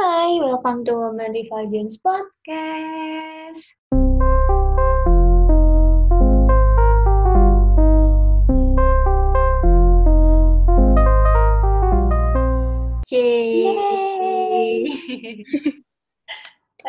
Hai, 0.00 0.40
welcome 0.40 0.80
to 0.88 0.96
Women 0.96 1.36
Refulgence 1.36 2.00
Podcast. 2.00 3.76
Yeay. 13.12 14.88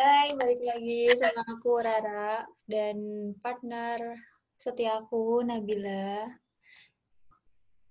Hai, 0.00 0.32
balik 0.32 0.64
lagi 0.64 1.12
sama 1.12 1.44
aku 1.44 1.84
Rara 1.84 2.48
dan 2.64 2.96
partner 3.44 4.16
setiaku 4.56 5.44
Nabila. 5.44 6.32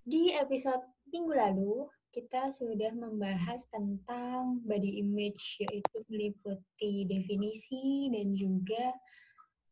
Di 0.02 0.34
episode 0.34 0.82
minggu 1.14 1.30
lalu, 1.30 1.86
kita 2.12 2.52
sudah 2.52 2.92
membahas 2.92 3.64
tentang 3.72 4.60
body 4.68 5.00
image, 5.00 5.64
yaitu 5.64 5.96
meliputi 6.12 7.08
definisi 7.08 8.12
dan 8.12 8.36
juga 8.36 8.92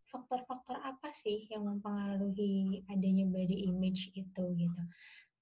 faktor-faktor 0.09 0.81
apa 0.81 1.13
sih 1.13 1.47
yang 1.53 1.69
mempengaruhi 1.69 2.83
adanya 2.89 3.29
body 3.29 3.69
image 3.69 4.09
itu 4.17 4.45
gitu. 4.57 4.83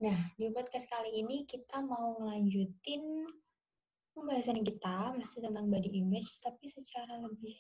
Nah, 0.03 0.19
di 0.35 0.51
podcast 0.51 0.91
kali 0.91 1.23
ini 1.23 1.47
kita 1.47 1.87
mau 1.87 2.19
ngelanjutin 2.19 3.31
pembahasan 4.11 4.67
kita 4.67 5.15
masih 5.15 5.47
tentang 5.47 5.71
body 5.71 6.03
image, 6.03 6.43
tapi 6.43 6.67
secara 6.67 7.15
lebih 7.23 7.57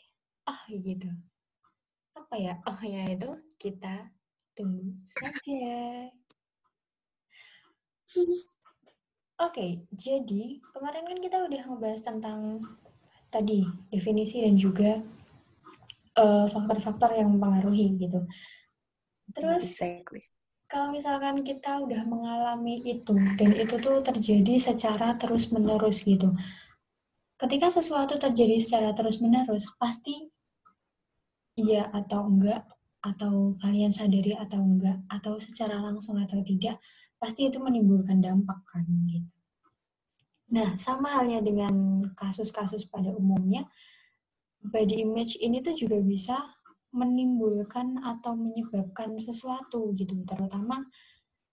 ah 0.50 0.62
gitu. 0.66 1.08
Apa 2.18 2.34
ya? 2.34 2.58
Oh 2.66 2.80
ya 2.82 3.06
itu 3.06 3.30
kita 3.62 4.10
tunggu 4.58 4.98
saja. 5.06 6.10
Oke, 9.38 9.54
okay, 9.54 9.70
jadi 9.94 10.58
kemarin 10.74 11.06
kan 11.06 11.18
kita 11.22 11.38
udah 11.46 11.62
ngebahas 11.70 12.02
tentang 12.02 12.38
tadi 13.30 13.62
definisi 13.86 14.42
dan 14.42 14.58
juga 14.58 14.98
eh, 16.18 16.46
faktor-faktor 16.50 17.14
uh, 17.14 17.18
yang 17.22 17.38
mempengaruhi 17.38 18.02
gitu. 18.02 18.26
Terus 19.30 19.62
exactly 19.78 20.26
kalau 20.68 20.92
misalkan 20.92 21.40
kita 21.40 21.80
udah 21.80 22.04
mengalami 22.04 22.84
itu 22.84 23.16
dan 23.40 23.56
itu 23.56 23.80
tuh 23.80 24.04
terjadi 24.04 24.60
secara 24.60 25.16
terus-menerus 25.16 26.04
gitu. 26.04 26.36
Ketika 27.40 27.72
sesuatu 27.72 28.20
terjadi 28.20 28.60
secara 28.60 28.92
terus-menerus, 28.92 29.72
pasti 29.80 30.28
iya 31.56 31.88
atau 31.88 32.28
enggak 32.28 32.68
atau 33.00 33.56
kalian 33.64 33.88
sadari 33.88 34.36
atau 34.36 34.60
enggak 34.60 35.00
atau 35.08 35.40
secara 35.40 35.80
langsung 35.80 36.20
atau 36.20 36.44
tidak, 36.44 36.76
pasti 37.18 37.50
itu 37.50 37.58
menimbulkan 37.58 38.22
dampak 38.22 38.62
kan 38.70 38.86
gitu. 39.10 39.28
Nah, 40.48 40.80
sama 40.80 41.20
halnya 41.20 41.44
dengan 41.44 42.00
kasus-kasus 42.16 42.88
pada 42.88 43.12
umumnya, 43.12 43.68
body 44.64 45.04
image 45.04 45.36
ini 45.44 45.60
tuh 45.60 45.76
juga 45.76 46.00
bisa 46.00 46.40
menimbulkan 46.88 48.00
atau 48.00 48.32
menyebabkan 48.32 49.20
sesuatu 49.20 49.92
gitu, 49.92 50.24
terutama 50.24 50.88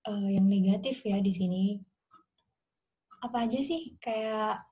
uh, 0.07 0.29
yang 0.31 0.47
negatif 0.47 1.03
ya 1.03 1.19
di 1.19 1.35
sini. 1.35 1.63
Apa 3.19 3.43
aja 3.43 3.59
sih 3.59 3.99
kayak 3.99 4.63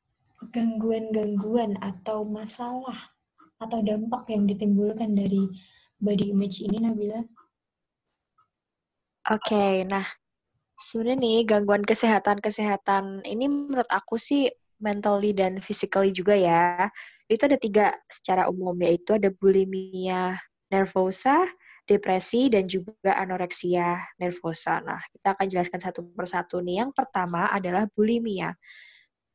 gangguan-gangguan 0.55 1.75
atau 1.83 2.23
masalah 2.23 3.11
atau 3.59 3.83
dampak 3.83 4.23
yang 4.31 4.47
ditimbulkan 4.47 5.19
dari 5.19 5.51
body 5.99 6.31
image 6.31 6.63
ini, 6.63 6.79
Nabila? 6.79 7.19
Oke, 9.23 9.51
okay, 9.51 9.73
nah 9.83 10.03
sebenarnya 10.77 11.17
nih 11.21 11.37
gangguan 11.45 11.83
kesehatan-kesehatan 11.85 13.25
ini 13.25 13.45
menurut 13.47 13.87
aku 13.89 14.17
sih 14.17 14.49
mentally 14.83 15.31
dan 15.31 15.63
physically 15.63 16.11
juga 16.11 16.35
ya. 16.35 16.91
Itu 17.31 17.47
ada 17.47 17.55
tiga 17.55 17.95
secara 18.11 18.51
umum 18.51 18.75
yaitu 18.83 19.15
ada 19.15 19.31
bulimia, 19.31 20.35
nervosa, 20.67 21.47
depresi, 21.87 22.51
dan 22.51 22.67
juga 22.67 23.15
anoreksia 23.15 23.99
nervosa. 24.19 24.83
Nah, 24.83 24.99
kita 25.13 25.37
akan 25.37 25.47
jelaskan 25.47 25.79
satu 25.79 25.99
persatu 26.11 26.59
nih. 26.59 26.83
Yang 26.83 26.91
pertama 26.99 27.47
adalah 27.51 27.87
bulimia. 27.95 28.51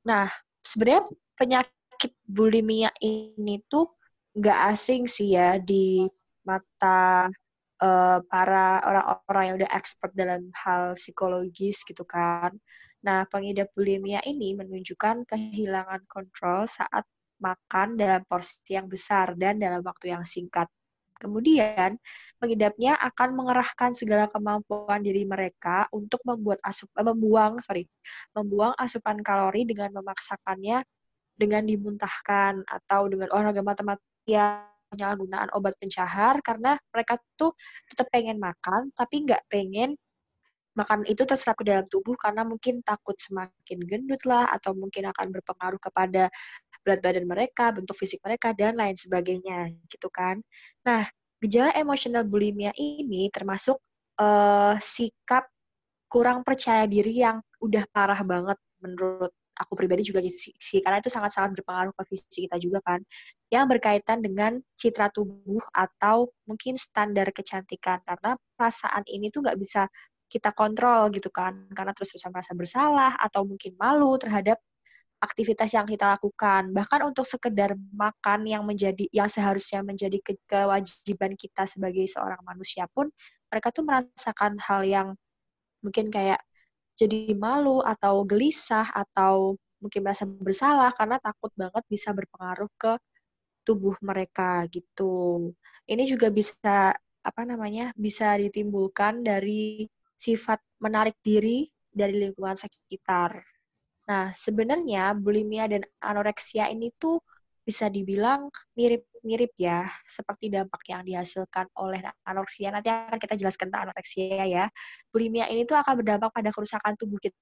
Nah, 0.05 0.29
sebenarnya 0.61 1.09
penyakit 1.39 2.13
bulimia 2.29 2.93
ini 3.01 3.65
tuh 3.69 3.89
nggak 4.37 4.59
asing 4.77 5.09
sih 5.09 5.35
ya 5.35 5.57
di 5.59 6.07
mata 6.45 7.27
uh, 7.83 8.19
para 8.27 8.83
orang-orang 8.83 9.45
yang 9.47 9.57
udah 9.65 9.71
expert 9.75 10.13
dalam 10.15 10.51
hal 10.55 10.95
psikologis 10.99 11.83
gitu 11.87 12.03
kan. 12.07 12.55
Nah, 13.03 13.25
pengidap 13.31 13.71
bulimia 13.79 14.19
ini 14.27 14.59
menunjukkan 14.59 15.27
kehilangan 15.31 16.03
kontrol 16.11 16.67
saat 16.67 17.07
makan 17.39 17.95
dalam 17.95 18.27
porsi 18.27 18.75
yang 18.75 18.91
besar 18.91 19.39
dan 19.39 19.63
dalam 19.63 19.83
waktu 19.87 20.11
yang 20.11 20.27
singkat. 20.27 20.67
Kemudian, 21.19 21.99
pengidapnya 22.39 22.95
akan 22.95 23.35
mengerahkan 23.35 23.91
segala 23.91 24.31
kemampuan 24.31 25.03
diri 25.03 25.27
mereka 25.27 25.91
untuk 25.91 26.23
membuat 26.23 26.63
asup, 26.63 26.91
eh, 26.95 27.07
membuang, 27.07 27.59
sorry, 27.59 27.91
membuang 28.35 28.75
asupan 28.79 29.19
kalori 29.23 29.67
dengan 29.67 29.91
memaksakannya 29.99 30.87
dengan 31.39 31.63
dimuntahkan 31.67 32.67
atau 32.67 33.07
dengan 33.07 33.31
olahraga 33.31 33.63
matematika 33.63 34.67
penyalahgunaan 34.91 35.53
obat 35.55 35.77
pencahar 35.79 36.41
karena 36.41 36.77
mereka 36.93 37.21
tuh 37.37 37.53
tetap 37.89 38.09
pengen 38.13 38.41
makan 38.41 38.91
tapi 38.97 39.25
nggak 39.29 39.45
pengen 39.49 39.95
makan 40.79 41.03
itu 41.11 41.27
terserap 41.27 41.59
ke 41.59 41.67
dalam 41.67 41.83
tubuh 41.91 42.15
karena 42.15 42.47
mungkin 42.47 42.87
takut 42.87 43.19
semakin 43.19 43.83
gendut 43.83 44.23
lah 44.23 44.47
atau 44.55 44.79
mungkin 44.79 45.11
akan 45.11 45.35
berpengaruh 45.35 45.83
kepada 45.83 46.31
berat 46.87 47.03
badan 47.03 47.27
mereka, 47.27 47.75
bentuk 47.75 47.99
fisik 47.99 48.23
mereka 48.23 48.55
dan 48.55 48.79
lain 48.79 48.95
sebagainya 48.95 49.75
gitu 49.91 50.07
kan. 50.09 50.39
Nah, 50.87 51.03
gejala 51.43 51.75
emosional 51.75 52.23
bulimia 52.23 52.71
ini 52.79 53.27
termasuk 53.35 53.83
uh, 54.23 54.79
sikap 54.79 55.51
kurang 56.07 56.47
percaya 56.47 56.87
diri 56.87 57.21
yang 57.21 57.43
udah 57.59 57.85
parah 57.91 58.23
banget 58.23 58.59
menurut 58.79 59.35
aku 59.59 59.75
pribadi 59.75 60.07
juga 60.07 60.23
sih 60.23 60.79
karena 60.81 61.03
itu 61.03 61.11
sangat-sangat 61.11 61.59
berpengaruh 61.59 61.93
ke 61.99 62.03
fisik 62.15 62.49
kita 62.49 62.57
juga 62.63 62.79
kan. 62.87 63.01
Yang 63.51 63.65
berkaitan 63.77 64.23
dengan 64.23 64.63
citra 64.79 65.11
tubuh 65.11 65.61
atau 65.75 66.31
mungkin 66.47 66.79
standar 66.79 67.29
kecantikan. 67.35 67.99
Karena 68.07 68.39
perasaan 68.55 69.03
ini 69.11 69.29
tuh 69.35 69.43
nggak 69.45 69.59
bisa 69.59 69.91
kita 70.31 70.55
kontrol 70.55 71.11
gitu 71.11 71.29
kan. 71.29 71.67
Karena 71.75 71.91
terus 71.93 72.15
terusan 72.15 72.31
merasa 72.31 72.53
bersalah 72.55 73.13
atau 73.19 73.43
mungkin 73.43 73.75
malu 73.77 74.15
terhadap 74.17 74.63
aktivitas 75.19 75.75
yang 75.75 75.87
kita 75.91 76.15
lakukan. 76.15 76.71
Bahkan 76.71 77.01
untuk 77.03 77.27
sekedar 77.27 77.75
makan 77.91 78.47
yang 78.47 78.63
menjadi 78.63 79.11
yang 79.11 79.27
seharusnya 79.27 79.83
menjadi 79.83 80.19
ke 80.23 80.39
kewajiban 80.47 81.35
kita 81.35 81.67
sebagai 81.67 82.07
seorang 82.07 82.39
manusia 82.47 82.87
pun 82.95 83.11
mereka 83.51 83.75
tuh 83.75 83.83
merasakan 83.83 84.57
hal 84.63 84.87
yang 84.87 85.09
mungkin 85.83 86.11
kayak 86.11 86.43
jadi 86.99 87.33
malu 87.39 87.79
atau 87.87 88.27
gelisah 88.27 88.91
atau 88.91 89.55
mungkin 89.79 90.01
merasa 90.03 90.27
bersalah 90.27 90.91
karena 90.99 91.17
takut 91.23 91.55
banget 91.55 91.85
bisa 91.87 92.11
berpengaruh 92.11 92.71
ke 92.75 92.99
tubuh 93.63 93.95
mereka 94.03 94.65
gitu. 94.73 95.53
Ini 95.87 96.03
juga 96.09 96.29
bisa 96.33 96.97
apa 97.23 97.43
namanya? 97.45 97.93
bisa 97.95 98.35
ditimbulkan 98.41 99.23
dari 99.23 99.87
sifat 100.19 100.59
menarik 100.83 101.15
diri 101.23 101.69
dari 101.93 102.15
lingkungan 102.19 102.57
sekitar. 102.59 103.39
Nah, 104.09 104.33
sebenarnya 104.33 105.13
bulimia 105.15 105.69
dan 105.69 105.85
anoreksia 106.01 106.67
ini 106.73 106.91
tuh 106.97 107.21
bisa 107.69 107.93
dibilang 107.93 108.49
mirip-mirip 108.73 109.53
ya, 109.61 109.85
seperti 110.09 110.49
dampak 110.49 110.81
yang 110.89 111.05
dihasilkan 111.05 111.69
oleh 111.77 112.01
anoreksia. 112.25 112.73
Nanti 112.73 112.89
akan 112.89 113.21
kita 113.21 113.37
jelaskan 113.37 113.69
tentang 113.69 113.93
anoreksia 113.93 114.49
ya. 114.49 114.65
Bulimia 115.13 115.53
ini 115.53 115.69
tuh 115.69 115.77
akan 115.77 116.01
berdampak 116.01 116.33
pada 116.33 116.49
kerusakan 116.49 116.97
tubuh 116.97 117.21
kita 117.21 117.37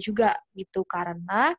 juga 0.00 0.32
gitu, 0.56 0.80
karena 0.88 1.52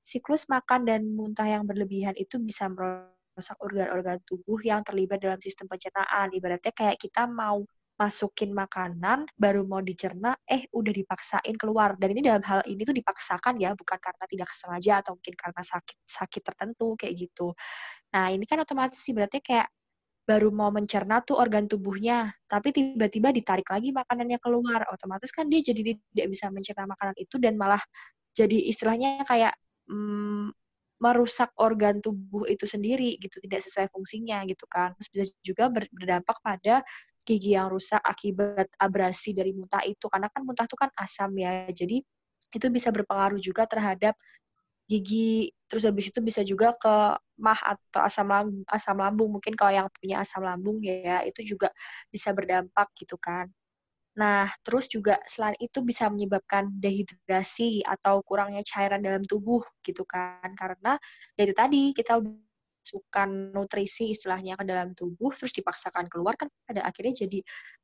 siklus 0.00 0.48
makan 0.48 0.88
dan 0.88 1.04
muntah 1.12 1.44
yang 1.44 1.68
berlebihan 1.68 2.16
itu 2.16 2.40
bisa 2.40 2.72
merusak 2.72 3.60
organ-organ 3.60 4.16
tubuh 4.24 4.56
yang 4.64 4.80
terlibat 4.80 5.20
dalam 5.20 5.36
sistem 5.44 5.68
pencernaan. 5.68 6.32
Ibaratnya 6.32 6.72
kayak 6.72 6.96
kita 6.96 7.28
mau 7.28 7.60
masukin 8.00 8.56
makanan 8.56 9.28
baru 9.36 9.60
mau 9.68 9.84
dicerna 9.84 10.32
eh 10.48 10.64
udah 10.72 10.88
dipaksain 10.88 11.52
keluar. 11.60 12.00
Dan 12.00 12.16
ini 12.16 12.24
dalam 12.24 12.40
hal 12.40 12.64
ini 12.64 12.80
tuh 12.88 12.96
dipaksakan 12.96 13.60
ya 13.60 13.76
bukan 13.76 14.00
karena 14.00 14.24
tidak 14.24 14.48
sengaja 14.56 15.04
atau 15.04 15.20
mungkin 15.20 15.36
karena 15.36 15.60
sakit 15.60 15.98
sakit 16.08 16.40
tertentu 16.40 16.96
kayak 16.96 17.28
gitu. 17.28 17.52
Nah 18.16 18.32
ini 18.32 18.48
kan 18.48 18.64
otomatis 18.64 19.04
sih 19.04 19.12
berarti 19.12 19.44
kayak 19.44 19.68
baru 20.24 20.48
mau 20.48 20.72
mencerna 20.72 21.20
tuh 21.26 21.36
organ 21.36 21.66
tubuhnya 21.66 22.30
tapi 22.46 22.70
tiba-tiba 22.72 23.36
ditarik 23.36 23.68
lagi 23.68 23.92
makanannya 23.92 24.40
keluar. 24.40 24.88
Otomatis 24.88 25.28
kan 25.28 25.52
dia 25.52 25.60
jadi 25.60 25.92
tidak 25.92 26.26
bisa 26.32 26.48
mencerna 26.48 26.88
makanan 26.88 27.16
itu 27.20 27.36
dan 27.36 27.60
malah 27.60 27.82
jadi 28.32 28.56
istilahnya 28.72 29.28
kayak 29.28 29.52
hmm, 29.92 30.56
merusak 31.00 31.48
organ 31.56 32.04
tubuh 32.04 32.44
itu 32.44 32.68
sendiri 32.68 33.16
gitu 33.16 33.40
tidak 33.40 33.60
sesuai 33.64 33.88
fungsinya 33.92 34.44
gitu 34.48 34.64
kan. 34.68 34.92
Terus 34.96 35.08
bisa 35.12 35.24
juga 35.44 35.64
berdampak 35.72 36.36
pada 36.44 36.84
gigi 37.26 37.56
yang 37.56 37.68
rusak 37.72 38.00
akibat 38.02 38.68
abrasi 38.80 39.32
dari 39.36 39.52
muntah 39.56 39.82
itu. 39.86 40.06
Karena 40.10 40.28
kan 40.32 40.42
muntah 40.46 40.66
itu 40.68 40.76
kan 40.78 40.90
asam 40.98 41.32
ya. 41.38 41.66
Jadi 41.70 42.02
itu 42.50 42.66
bisa 42.72 42.90
berpengaruh 42.94 43.40
juga 43.42 43.64
terhadap 43.68 44.14
gigi. 44.90 45.52
Terus 45.70 45.84
habis 45.86 46.10
itu 46.10 46.20
bisa 46.24 46.42
juga 46.42 46.74
ke 46.78 46.94
mah 47.40 47.60
atau 47.62 48.00
asam 48.04 48.26
lambung 48.28 48.64
asam 48.70 48.96
lambung. 48.98 49.30
Mungkin 49.38 49.54
kalau 49.58 49.72
yang 49.74 49.88
punya 49.94 50.22
asam 50.24 50.42
lambung 50.44 50.82
ya 50.82 51.22
itu 51.26 51.42
juga 51.56 51.70
bisa 52.10 52.34
berdampak 52.34 52.90
gitu 52.98 53.16
kan. 53.20 53.46
Nah 54.18 54.50
terus 54.66 54.90
juga 54.90 55.18
selain 55.24 55.54
itu 55.62 55.80
bisa 55.86 56.10
menyebabkan 56.10 56.68
dehidrasi 56.82 57.82
atau 57.86 58.20
kurangnya 58.26 58.60
cairan 58.66 59.00
dalam 59.04 59.22
tubuh 59.26 59.62
gitu 59.86 60.02
kan. 60.08 60.52
Karena 60.58 60.98
ya 61.38 61.42
itu 61.46 61.54
tadi 61.56 61.82
kita 61.94 62.18
masukkan 62.80 63.28
nutrisi 63.52 64.16
istilahnya 64.16 64.56
ke 64.56 64.64
dalam 64.64 64.96
tubuh 64.96 65.30
terus 65.36 65.52
dipaksakan 65.52 66.08
keluar 66.08 66.34
kan 66.34 66.48
pada 66.64 66.82
akhirnya 66.88 67.28
jadi 67.28 67.38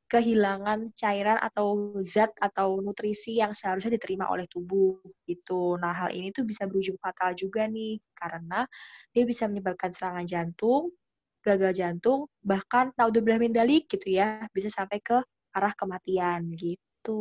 kehilangan 0.09 0.89
cairan 0.95 1.37
atau 1.37 1.99
zat 2.01 2.33
atau 2.39 2.79
nutrisi 2.81 3.37
yang 3.37 3.51
seharusnya 3.51 3.99
diterima 3.99 4.31
oleh 4.31 4.47
tubuh 4.49 4.97
gitu. 5.27 5.75
Nah, 5.77 5.91
hal 5.93 6.15
ini 6.15 6.31
tuh 6.31 6.47
bisa 6.47 6.63
berujung 6.65 6.95
fatal 6.97 7.35
juga 7.35 7.67
nih 7.67 7.99
karena 8.15 8.63
dia 9.11 9.23
bisa 9.27 9.45
menyebabkan 9.51 9.91
serangan 9.91 10.23
jantung, 10.23 10.95
gagal 11.43 11.75
jantung, 11.75 12.31
bahkan 12.39 12.95
naudzubillah 12.95 13.39
min 13.39 13.51
dalik 13.51 13.91
gitu 13.91 14.15
ya, 14.15 14.47
bisa 14.55 14.71
sampai 14.71 15.03
ke 15.03 15.19
arah 15.51 15.73
kematian 15.75 16.55
gitu. 16.55 17.19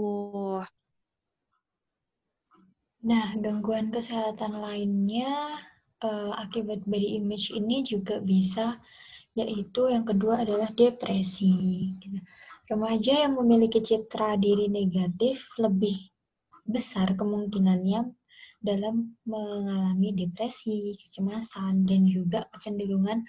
Nah, 3.06 3.34
gangguan 3.38 3.90
kesehatan 3.90 4.62
lainnya 4.62 5.62
uh, 6.02 6.32
akibat 6.36 6.84
body 6.84 7.20
image 7.20 7.54
ini 7.54 7.86
juga 7.86 8.20
bisa 8.20 8.80
yaitu 9.36 9.92
yang 9.92 10.02
kedua 10.08 10.48
adalah 10.48 10.72
depresi. 10.72 11.92
Gitu. 12.00 12.18
Remaja 12.66 13.28
yang 13.28 13.36
memiliki 13.36 13.84
citra 13.84 14.40
diri 14.40 14.66
negatif 14.72 15.44
lebih 15.60 16.08
besar 16.64 17.14
kemungkinannya 17.14 18.16
dalam 18.58 19.14
mengalami 19.28 20.16
depresi, 20.16 20.96
kecemasan, 20.98 21.84
dan 21.84 22.08
juga 22.08 22.48
kecenderungan 22.50 23.22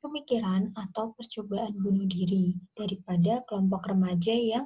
pemikiran 0.00 0.72
atau 0.72 1.12
percobaan 1.12 1.76
bunuh 1.76 2.08
diri 2.08 2.56
daripada 2.72 3.44
kelompok 3.44 3.92
remaja 3.92 4.32
yang 4.32 4.64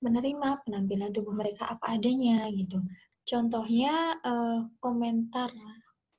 menerima 0.00 0.64
penampilan 0.64 1.12
tubuh 1.12 1.36
mereka 1.36 1.68
apa 1.70 2.00
adanya 2.00 2.48
gitu. 2.50 2.80
Contohnya 3.26 4.16
uh, 4.24 4.64
komentar 4.80 5.52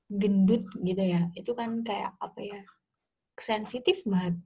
gendut 0.07 0.63
gitu 0.80 1.04
ya 1.04 1.27
itu 1.36 1.51
kan 1.51 1.83
kayak 1.83 2.15
apa 2.24 2.39
ya 2.39 2.59
sensitif 3.38 4.01
banget 4.07 4.39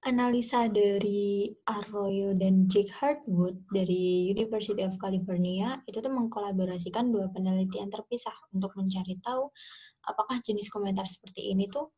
analisa 0.00 0.64
dari 0.66 1.52
Arroyo 1.68 2.32
dan 2.32 2.64
Jake 2.66 2.90
Hartwood 2.90 3.60
dari 3.68 4.32
University 4.32 4.80
of 4.80 4.96
California 4.96 5.78
itu 5.84 6.00
tuh 6.00 6.10
mengkolaborasikan 6.10 7.12
dua 7.12 7.28
penelitian 7.28 7.92
terpisah 7.92 8.34
untuk 8.56 8.72
mencari 8.80 9.20
tahu 9.20 9.52
apakah 10.08 10.40
jenis 10.40 10.72
komentar 10.72 11.04
seperti 11.04 11.52
ini 11.52 11.68
tuh 11.68 11.92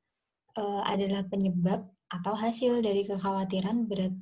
uh, 0.58 0.82
adalah 0.82 1.22
penyebab 1.30 1.86
atau 2.10 2.34
hasil 2.34 2.82
dari 2.82 3.06
kekhawatiran 3.06 3.86
berat 3.86 4.12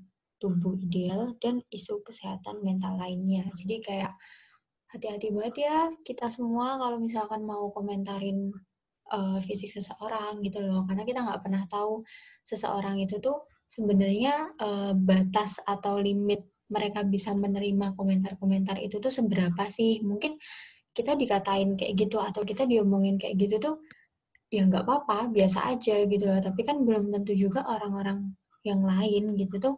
tubuh 0.40 0.76
ideal 0.80 1.36
dan 1.44 1.60
isu 1.68 2.00
kesehatan 2.00 2.64
mental 2.64 2.96
lainnya. 2.96 3.44
Jadi 3.60 3.84
kayak 3.84 4.16
hati-hati 4.90 5.30
banget 5.30 5.70
ya 5.70 5.76
kita 6.02 6.26
semua 6.28 6.74
kalau 6.78 6.98
misalkan 6.98 7.46
mau 7.46 7.70
komentarin 7.70 8.50
uh, 9.10 9.38
fisik 9.42 9.70
seseorang 9.74 10.40
gitu 10.42 10.62
loh. 10.62 10.86
Karena 10.86 11.02
kita 11.06 11.20
nggak 11.26 11.40
pernah 11.42 11.62
tahu 11.66 12.02
seseorang 12.46 12.98
itu 13.02 13.18
tuh 13.18 13.46
sebenarnya 13.66 14.54
uh, 14.58 14.92
batas 14.94 15.62
atau 15.62 15.98
limit 15.98 16.42
mereka 16.70 17.02
bisa 17.02 17.34
menerima 17.34 17.98
komentar-komentar 17.98 18.78
itu 18.78 19.02
tuh 19.02 19.10
seberapa 19.10 19.66
sih. 19.70 20.02
Mungkin 20.02 20.38
kita 20.90 21.14
dikatain 21.14 21.78
kayak 21.78 21.94
gitu 21.98 22.18
atau 22.18 22.42
kita 22.42 22.66
diomongin 22.66 23.14
kayak 23.18 23.38
gitu 23.38 23.56
tuh 23.62 23.74
ya 24.50 24.66
nggak 24.66 24.82
apa-apa 24.82 25.30
biasa 25.30 25.70
aja 25.70 26.02
gitu 26.06 26.24
loh. 26.26 26.38
Tapi 26.42 26.60
kan 26.66 26.82
belum 26.82 27.14
tentu 27.14 27.34
juga 27.34 27.66
orang-orang 27.66 28.34
yang 28.66 28.82
lain 28.84 29.38
gitu 29.38 29.56
tuh 29.58 29.74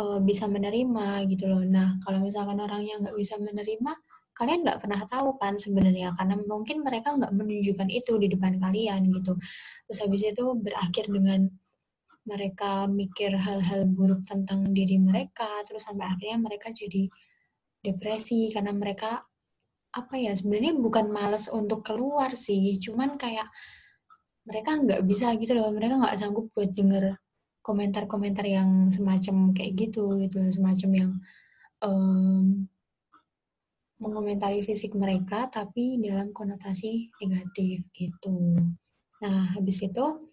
uh, 0.00 0.20
bisa 0.20 0.48
menerima 0.48 1.24
gitu 1.28 1.48
loh. 1.48 1.64
Nah 1.64 2.00
kalau 2.04 2.20
misalkan 2.24 2.60
orang 2.60 2.84
yang 2.84 3.00
nggak 3.04 3.16
bisa 3.16 3.36
menerima 3.40 3.92
kalian 4.32 4.64
nggak 4.64 4.80
pernah 4.82 5.02
tahu 5.06 5.36
kan 5.36 5.54
sebenarnya 5.60 6.16
karena 6.16 6.34
mungkin 6.40 6.80
mereka 6.80 7.14
nggak 7.14 7.32
menunjukkan 7.36 7.88
itu 7.92 8.12
di 8.16 8.28
depan 8.32 8.58
kalian 8.58 9.00
gitu. 9.12 9.36
Terus 9.88 9.98
habis 10.02 10.22
itu 10.24 10.44
berakhir 10.56 11.06
dengan 11.12 11.52
mereka 12.22 12.86
mikir 12.86 13.34
hal-hal 13.34 13.82
buruk 13.90 14.22
tentang 14.26 14.70
diri 14.70 14.94
mereka 14.98 15.58
terus 15.66 15.82
sampai 15.82 16.06
akhirnya 16.06 16.38
mereka 16.38 16.70
jadi 16.70 17.10
depresi 17.82 18.46
karena 18.54 18.70
mereka 18.70 19.26
apa 19.92 20.14
ya 20.16 20.32
sebenarnya 20.32 20.78
bukan 20.78 21.10
males 21.10 21.50
untuk 21.50 21.82
keluar 21.82 22.32
sih 22.38 22.78
cuman 22.78 23.18
kayak 23.18 23.50
mereka 24.46 24.78
nggak 24.78 25.02
bisa 25.04 25.34
gitu 25.36 25.52
loh 25.58 25.68
mereka 25.74 25.98
nggak 25.98 26.16
sanggup 26.18 26.46
buat 26.54 26.70
denger 26.72 27.18
komentar-komentar 27.62 28.46
yang 28.46 28.86
semacam 28.90 29.54
kayak 29.54 29.72
gitu 29.78 30.18
gitu 30.22 30.38
semacam 30.50 30.90
yang 30.94 31.12
um, 31.82 32.66
mengomentari 34.02 34.66
fisik 34.66 34.98
mereka 34.98 35.46
tapi 35.46 36.02
dalam 36.02 36.34
konotasi 36.34 37.14
negatif 37.22 37.86
gitu. 37.94 38.58
Nah, 39.22 39.54
habis 39.54 39.78
itu 39.78 40.28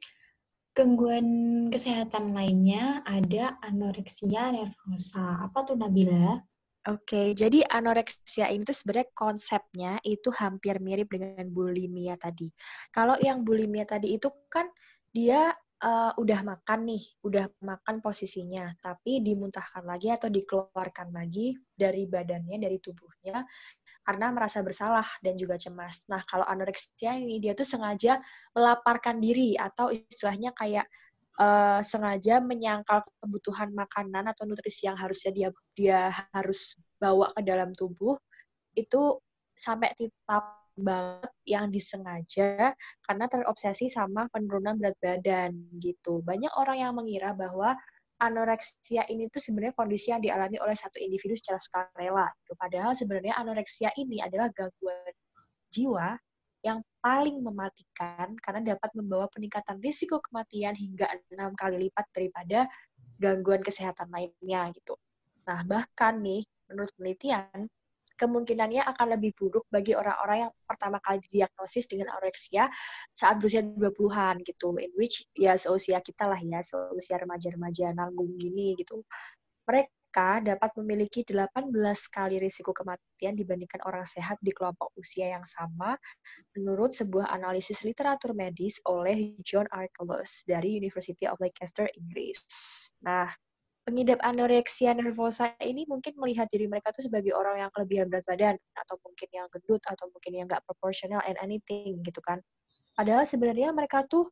gangguan 0.73 1.27
kesehatan 1.69 2.33
lainnya 2.33 3.05
ada 3.05 3.61
anoreksia 3.61 4.49
nervosa. 4.49 5.45
Apa 5.45 5.61
tuh 5.69 5.77
Nabila? 5.77 6.41
Oke, 6.89 7.37
jadi 7.37 7.61
anoreksia 7.69 8.49
itu 8.49 8.73
sebenarnya 8.73 9.11
konsepnya 9.13 9.91
itu 10.01 10.33
hampir 10.33 10.81
mirip 10.81 11.11
dengan 11.11 11.45
bulimia 11.51 12.17
tadi. 12.17 12.49
Kalau 12.89 13.13
yang 13.21 13.45
bulimia 13.45 13.85
tadi 13.85 14.17
itu 14.17 14.31
kan 14.49 14.65
dia 15.13 15.53
uh, 15.83 16.11
udah 16.15 16.39
makan 16.43 16.79
nih, 16.87 17.03
udah 17.23 17.45
makan 17.63 18.03
posisinya, 18.03 18.75
tapi 18.83 19.23
dimuntahkan 19.23 19.83
lagi 19.87 20.11
atau 20.11 20.27
dikeluarkan 20.27 21.15
lagi 21.15 21.55
dari 21.71 22.05
badannya, 22.05 22.59
dari 22.59 22.77
tubuhnya, 22.79 23.43
karena 24.03 24.27
merasa 24.35 24.59
bersalah 24.59 25.07
dan 25.23 25.39
juga 25.39 25.55
cemas. 25.55 26.03
Nah, 26.11 26.23
kalau 26.27 26.43
anoreksia 26.47 27.15
ini 27.15 27.39
dia 27.39 27.55
tuh 27.55 27.67
sengaja 27.67 28.19
melaparkan 28.55 29.19
diri 29.23 29.55
atau 29.55 29.91
istilahnya 29.91 30.51
kayak 30.55 30.85
uh, 31.39 31.79
sengaja 31.79 32.43
menyangkal 32.43 33.03
kebutuhan 33.23 33.71
makanan 33.71 34.27
atau 34.29 34.43
nutrisi 34.43 34.85
yang 34.91 34.99
harusnya 34.99 35.31
dia 35.31 35.49
dia 35.73 35.99
harus 36.35 36.75
bawa 36.99 37.31
ke 37.33 37.41
dalam 37.47 37.71
tubuh 37.71 38.19
itu 38.75 39.17
sampai 39.55 39.91
tetap 39.95 40.58
banget 40.81 41.31
yang 41.45 41.69
disengaja 41.69 42.73
karena 43.05 43.25
terobsesi 43.27 43.91
sama 43.91 44.27
penurunan 44.31 44.79
berat 44.79 44.97
badan 44.99 45.55
gitu. 45.79 46.23
Banyak 46.23 46.51
orang 46.55 46.77
yang 46.79 46.93
mengira 46.95 47.35
bahwa 47.35 47.75
anoreksia 48.19 49.07
ini 49.07 49.31
tuh 49.31 49.39
sebenarnya 49.39 49.75
kondisi 49.79 50.11
yang 50.11 50.19
dialami 50.19 50.59
oleh 50.59 50.75
satu 50.75 50.99
individu 50.99 51.39
secara 51.39 51.59
sukarela. 51.59 52.27
Gitu. 52.43 52.53
Padahal 52.59 52.91
sebenarnya 52.91 53.33
anoreksia 53.39 53.89
ini 53.95 54.19
adalah 54.19 54.51
gangguan 54.51 55.13
jiwa 55.71 56.19
yang 56.59 56.83
paling 56.99 57.39
mematikan 57.39 58.35
karena 58.43 58.75
dapat 58.75 58.91
membawa 58.91 59.31
peningkatan 59.31 59.79
risiko 59.79 60.19
kematian 60.19 60.75
hingga 60.75 61.07
enam 61.31 61.55
kali 61.55 61.87
lipat 61.87 62.03
daripada 62.11 62.67
gangguan 63.15 63.63
kesehatan 63.63 64.11
lainnya 64.11 64.67
gitu. 64.75 64.99
Nah, 65.47 65.63
bahkan 65.63 66.19
nih 66.19 66.43
menurut 66.67 66.91
penelitian 66.99 67.71
kemungkinannya 68.19 68.83
akan 68.83 69.15
lebih 69.15 69.31
buruk 69.39 69.63
bagi 69.71 69.95
orang-orang 69.95 70.47
yang 70.47 70.51
pertama 70.67 70.99
kali 70.99 71.23
diagnosis 71.31 71.87
dengan 71.87 72.11
anoreksia 72.11 72.67
saat 73.15 73.39
berusia 73.39 73.63
20-an 73.63 74.43
gitu, 74.43 74.75
in 74.75 74.91
which 74.99 75.23
ya 75.31 75.55
seusia 75.55 76.03
kita 76.03 76.27
lah 76.27 76.37
ya, 76.43 76.59
seusia 76.59 77.15
remaja-remaja 77.23 77.95
nanggung 77.95 78.35
gini 78.35 78.75
gitu. 78.75 78.99
Mereka 79.63 80.43
dapat 80.43 80.73
memiliki 80.81 81.23
18 81.23 81.71
kali 82.09 82.41
risiko 82.41 82.75
kematian 82.75 83.37
dibandingkan 83.39 83.79
orang 83.87 84.03
sehat 84.03 84.35
di 84.43 84.51
kelompok 84.51 84.91
usia 84.97 85.37
yang 85.37 85.45
sama 85.45 85.95
menurut 86.57 86.91
sebuah 86.91 87.31
analisis 87.31 87.85
literatur 87.87 88.35
medis 88.35 88.81
oleh 88.89 89.37
John 89.45 89.69
Archelaus 89.71 90.43
dari 90.43 90.75
University 90.75 91.29
of 91.29 91.37
Leicester, 91.39 91.85
Inggris. 91.95 92.41
Nah, 93.05 93.29
pengidap 93.89 94.21
anoreksia 94.21 94.93
nervosa 94.93 95.57
ini 95.65 95.89
mungkin 95.89 96.13
melihat 96.21 96.45
diri 96.53 96.69
mereka 96.69 96.93
tuh 96.93 97.09
sebagai 97.09 97.33
orang 97.33 97.65
yang 97.65 97.73
kelebihan 97.73 98.05
berat 98.05 98.21
badan 98.29 98.55
atau 98.77 99.01
mungkin 99.01 99.27
yang 99.33 99.49
gendut 99.49 99.81
atau 99.89 100.05
mungkin 100.13 100.31
yang 100.37 100.45
nggak 100.45 100.61
proporsional 100.69 101.25
and 101.25 101.41
anything 101.41 101.97
gitu 102.05 102.21
kan. 102.21 102.37
Padahal 102.93 103.25
sebenarnya 103.25 103.73
mereka 103.73 104.05
tuh 104.05 104.29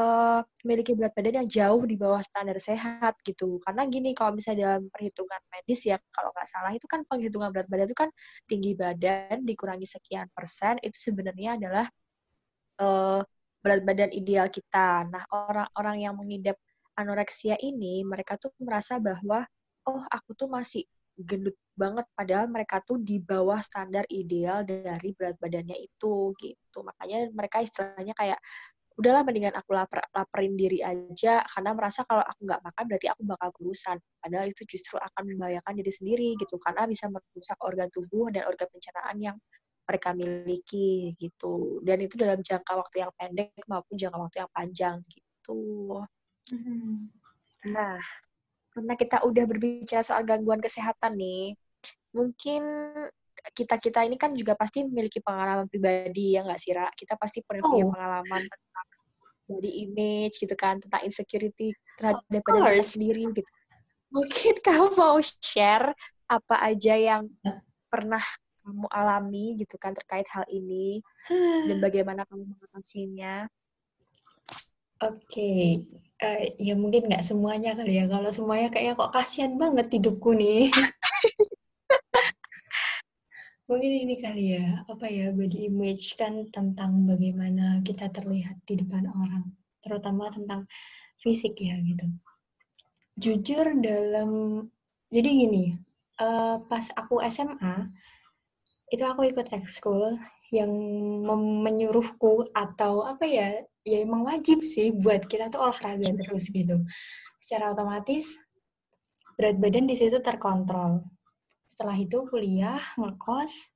uh, 0.00 0.40
memiliki 0.64 0.96
berat 0.96 1.12
badan 1.12 1.44
yang 1.44 1.48
jauh 1.52 1.84
di 1.84 2.00
bawah 2.00 2.24
standar 2.24 2.56
sehat 2.56 3.20
gitu. 3.20 3.60
Karena 3.60 3.84
gini 3.84 4.16
kalau 4.16 4.32
misalnya 4.32 4.80
dalam 4.80 4.88
perhitungan 4.88 5.40
medis 5.52 5.84
ya 5.84 6.00
kalau 6.08 6.32
nggak 6.32 6.48
salah 6.48 6.72
itu 6.72 6.86
kan 6.88 7.04
penghitungan 7.04 7.52
berat 7.52 7.68
badan 7.68 7.84
itu 7.84 7.98
kan 8.00 8.08
tinggi 8.48 8.72
badan 8.72 9.44
dikurangi 9.44 9.84
sekian 9.84 10.24
persen 10.32 10.80
itu 10.80 10.96
sebenarnya 10.96 11.60
adalah 11.60 11.86
uh, 12.80 13.20
berat 13.60 13.84
badan 13.84 14.08
ideal 14.16 14.48
kita. 14.48 15.04
Nah 15.04 15.28
orang-orang 15.28 16.08
yang 16.08 16.16
mengidap 16.16 16.56
anoreksia 16.98 17.56
ini 17.60 18.02
mereka 18.02 18.36
tuh 18.40 18.50
merasa 18.62 18.98
bahwa 18.98 19.46
oh 19.88 20.02
aku 20.10 20.34
tuh 20.36 20.48
masih 20.50 20.84
gendut 21.20 21.56
banget 21.76 22.06
padahal 22.16 22.48
mereka 22.48 22.80
tuh 22.84 23.00
di 23.00 23.20
bawah 23.20 23.60
standar 23.60 24.04
ideal 24.08 24.64
dari 24.64 25.12
berat 25.16 25.36
badannya 25.36 25.76
itu 25.76 26.32
gitu. 26.40 26.78
Makanya 26.80 27.28
mereka 27.32 27.60
istilahnya 27.60 28.16
kayak 28.16 28.40
udahlah 29.00 29.24
mendingan 29.24 29.56
aku 29.56 29.72
lapar, 29.72 30.04
laparin 30.12 30.60
diri 30.60 30.84
aja 30.84 31.40
karena 31.56 31.70
merasa 31.72 32.04
kalau 32.04 32.20
aku 32.20 32.40
nggak 32.44 32.60
makan 32.60 32.84
berarti 32.84 33.06
aku 33.08 33.22
bakal 33.24 33.48
kurusan 33.56 33.96
padahal 34.20 34.46
itu 34.52 34.62
justru 34.68 35.00
akan 35.00 35.22
membahayakan 35.24 35.72
diri 35.72 35.92
sendiri 35.92 36.28
gitu 36.36 36.60
karena 36.60 36.84
bisa 36.84 37.08
merusak 37.08 37.56
organ 37.64 37.88
tubuh 37.96 38.28
dan 38.28 38.44
organ 38.44 38.68
pencernaan 38.68 39.16
yang 39.20 39.36
mereka 39.88 40.14
miliki 40.14 41.16
gitu. 41.18 41.82
Dan 41.82 42.04
itu 42.04 42.14
dalam 42.14 42.44
jangka 42.44 42.72
waktu 42.76 43.02
yang 43.02 43.12
pendek 43.16 43.56
maupun 43.66 43.96
jangka 43.98 44.18
waktu 44.20 44.36
yang 44.46 44.50
panjang 44.52 44.96
gitu 45.08 45.60
hmm. 46.50 47.10
nah 47.70 47.98
karena 48.70 48.94
kita 48.94 49.22
udah 49.26 49.44
berbicara 49.46 50.02
soal 50.02 50.22
gangguan 50.22 50.62
kesehatan 50.62 51.18
nih 51.18 51.54
mungkin 52.14 52.62
kita 53.56 53.80
kita 53.80 54.04
ini 54.04 54.20
kan 54.20 54.36
juga 54.36 54.52
pasti 54.54 54.84
memiliki 54.84 55.24
pengalaman 55.24 55.66
pribadi 55.66 56.36
ya 56.36 56.44
nggak 56.44 56.60
sih 56.60 56.76
Ra? 56.76 56.92
kita 56.92 57.16
pasti 57.16 57.40
pernah 57.40 57.64
oh. 57.64 57.70
punya 57.72 57.86
pengalaman 57.88 58.42
tentang 58.44 58.86
body 59.50 59.70
image 59.88 60.38
gitu 60.38 60.54
kan 60.54 60.78
tentang 60.78 61.02
insecurity 61.02 61.74
terhadap 61.98 62.22
badan 62.30 62.78
kita 62.78 62.86
sendiri 62.86 63.22
gitu 63.34 63.50
mungkin 64.12 64.54
kamu 64.66 64.86
mau 64.94 65.18
share 65.22 65.94
apa 66.30 66.56
aja 66.62 66.94
yang 66.94 67.26
pernah 67.90 68.22
kamu 68.62 68.86
alami 68.92 69.58
gitu 69.58 69.74
kan 69.80 69.96
terkait 69.96 70.28
hal 70.30 70.46
ini 70.46 71.02
dan 71.66 71.78
bagaimana 71.84 72.22
kamu 72.28 72.54
mengatasinya? 72.54 73.50
Oke, 75.00 75.16
okay. 75.32 75.64
uh, 76.20 76.44
ya 76.60 76.76
mungkin 76.76 77.08
nggak 77.08 77.24
semuanya 77.24 77.72
kali 77.72 77.96
ya. 77.96 78.04
Kalau 78.04 78.28
semuanya 78.28 78.68
kayaknya 78.68 79.00
kok 79.00 79.16
kasihan 79.16 79.56
banget 79.56 79.88
hidupku 79.96 80.36
nih. 80.36 80.68
mungkin 83.68 83.92
ini 84.04 84.14
kali 84.20 84.60
ya, 84.60 84.84
apa 84.84 85.08
ya 85.08 85.32
body 85.32 85.72
image 85.72 86.20
kan 86.20 86.44
tentang 86.52 87.08
bagaimana 87.08 87.80
kita 87.80 88.12
terlihat 88.12 88.60
di 88.68 88.76
depan 88.76 89.08
orang, 89.08 89.48
terutama 89.80 90.28
tentang 90.28 90.68
fisik 91.16 91.56
ya 91.56 91.80
gitu. 91.80 92.04
Jujur 93.16 93.72
dalam, 93.80 94.60
jadi 95.08 95.28
gini, 95.32 95.80
uh, 96.20 96.60
pas 96.68 96.92
aku 96.92 97.24
SMA 97.32 97.88
itu 98.92 99.04
aku 99.08 99.32
ikut 99.32 99.48
ekskul 99.48 100.20
yang 100.50 100.70
menyuruhku 101.62 102.50
atau 102.50 103.06
apa 103.06 103.22
ya 103.22 103.62
ya 103.86 104.02
emang 104.02 104.26
wajib 104.26 104.60
sih 104.66 104.92
buat 104.92 105.24
kita 105.24 105.48
tuh 105.48 105.62
olahraga 105.62 106.10
terus 106.10 106.50
gitu. 106.50 106.82
Secara 107.40 107.72
otomatis 107.72 108.36
berat 109.38 109.56
badan 109.56 109.88
di 109.88 109.96
situ 109.96 110.18
terkontrol. 110.20 111.06
Setelah 111.64 111.96
itu 111.96 112.26
kuliah 112.28 112.82
ngekos 112.98 113.72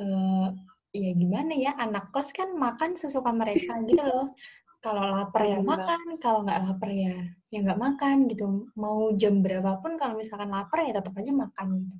uh, 0.00 0.48
ya 0.92 1.10
gimana 1.14 1.52
ya 1.54 1.72
anak 1.78 2.10
kos 2.10 2.34
kan 2.34 2.50
makan 2.56 2.96
sesuka 2.98 3.30
mereka 3.30 3.78
gitu 3.88 4.02
loh. 4.02 4.34
Kalau 4.82 5.14
lapar 5.14 5.46
ya 5.46 5.62
makan 5.62 6.18
kalau 6.18 6.42
nggak 6.42 6.60
lapar 6.66 6.90
ya 6.90 7.14
ya 7.52 7.58
nggak 7.62 7.78
makan 7.78 8.26
gitu. 8.26 8.66
Mau 8.74 9.12
jam 9.14 9.44
berapapun 9.44 9.94
kalau 10.00 10.18
misalkan 10.18 10.50
lapar 10.50 10.82
ya 10.88 10.98
tetap 10.98 11.14
aja 11.14 11.30
makan 11.30 11.84
gitu. 11.84 11.96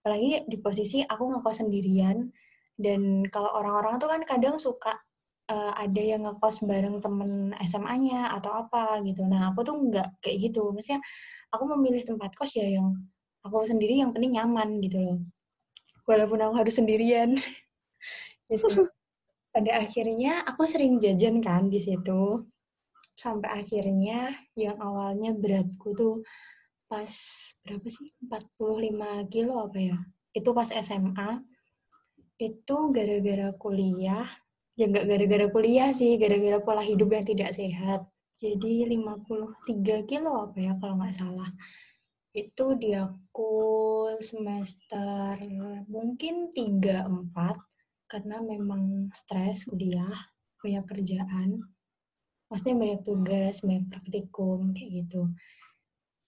Apalagi 0.00 0.48
di 0.48 0.56
posisi 0.62 1.04
aku 1.04 1.28
ngekos 1.28 1.66
sendirian 1.66 2.30
dan 2.78 3.26
kalau 3.34 3.50
orang-orang 3.58 3.98
tuh 3.98 4.06
kan 4.06 4.22
kadang 4.22 4.54
suka 4.56 4.94
uh, 5.50 5.72
ada 5.74 5.98
yang 5.98 6.22
ngekos 6.24 6.62
bareng 6.62 7.02
temen 7.02 7.50
SMA-nya 7.66 8.30
atau 8.38 8.54
apa 8.54 9.02
gitu. 9.02 9.26
Nah 9.26 9.50
aku 9.50 9.66
tuh 9.66 9.74
nggak 9.76 10.22
kayak 10.22 10.48
gitu. 10.48 10.70
Maksudnya 10.70 11.02
aku 11.50 11.64
memilih 11.74 12.06
tempat 12.06 12.38
kos 12.38 12.54
ya 12.54 12.78
yang 12.78 12.94
aku 13.42 13.66
sendiri 13.66 13.98
yang 13.98 14.14
penting 14.14 14.38
nyaman 14.38 14.78
gitu 14.78 15.02
loh. 15.02 15.18
Walaupun 16.06 16.38
aku 16.38 16.54
harus 16.62 16.74
sendirian. 16.78 17.34
gitu. 18.52 18.86
Pada 19.50 19.82
akhirnya 19.82 20.46
aku 20.46 20.62
sering 20.70 21.02
jajan 21.02 21.42
kan 21.42 21.66
di 21.66 21.82
situ. 21.82 22.46
Sampai 23.18 23.50
akhirnya 23.66 24.30
yang 24.54 24.78
awalnya 24.78 25.34
beratku 25.34 25.90
tuh 25.98 26.22
pas 26.88 27.10
berapa 27.66 27.84
sih 27.90 28.08
45 28.24 29.28
kilo 29.28 29.60
apa 29.60 29.76
ya 29.76 29.98
itu 30.32 30.50
pas 30.56 30.72
SMA 30.72 31.44
itu 32.38 32.76
gara-gara 32.94 33.50
kuliah. 33.58 34.26
Ya 34.78 34.86
nggak 34.86 35.06
gara-gara 35.10 35.46
kuliah 35.50 35.90
sih 35.90 36.14
gara-gara 36.22 36.62
pola 36.62 36.82
hidup 36.86 37.10
yang 37.10 37.26
tidak 37.26 37.50
sehat. 37.50 38.06
Jadi 38.38 38.86
53 38.86 40.06
kilo 40.06 40.46
apa 40.46 40.58
ya 40.62 40.72
kalau 40.78 40.94
nggak 41.02 41.18
salah. 41.18 41.50
Itu 42.30 42.78
di 42.78 42.94
aku 42.94 43.52
semester 44.22 45.34
mungkin 45.90 46.54
3 46.54 47.10
4 47.10 48.06
karena 48.06 48.38
memang 48.38 49.10
stres 49.10 49.66
kuliah 49.66 50.14
banyak 50.62 50.84
kerjaan. 50.86 51.58
Maksudnya 52.48 52.76
banyak 52.78 53.00
tugas 53.02 53.60
banyak 53.66 53.86
praktikum 53.90 54.72
kayak 54.72 54.90
gitu. 55.04 55.26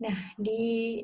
Nah, 0.00 0.17
di 0.37 0.99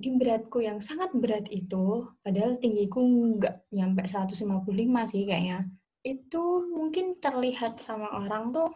di 0.00 0.10
beratku 0.16 0.58
yang 0.64 0.80
sangat 0.80 1.12
berat 1.12 1.46
itu, 1.52 2.08
padahal 2.24 2.56
tinggiku 2.56 3.04
nggak 3.04 3.68
nyampe 3.70 4.02
155 4.08 5.12
sih 5.12 5.22
kayaknya, 5.28 5.68
itu 6.02 6.44
mungkin 6.72 7.14
terlihat 7.20 7.76
sama 7.78 8.08
orang 8.24 8.50
tuh 8.56 8.68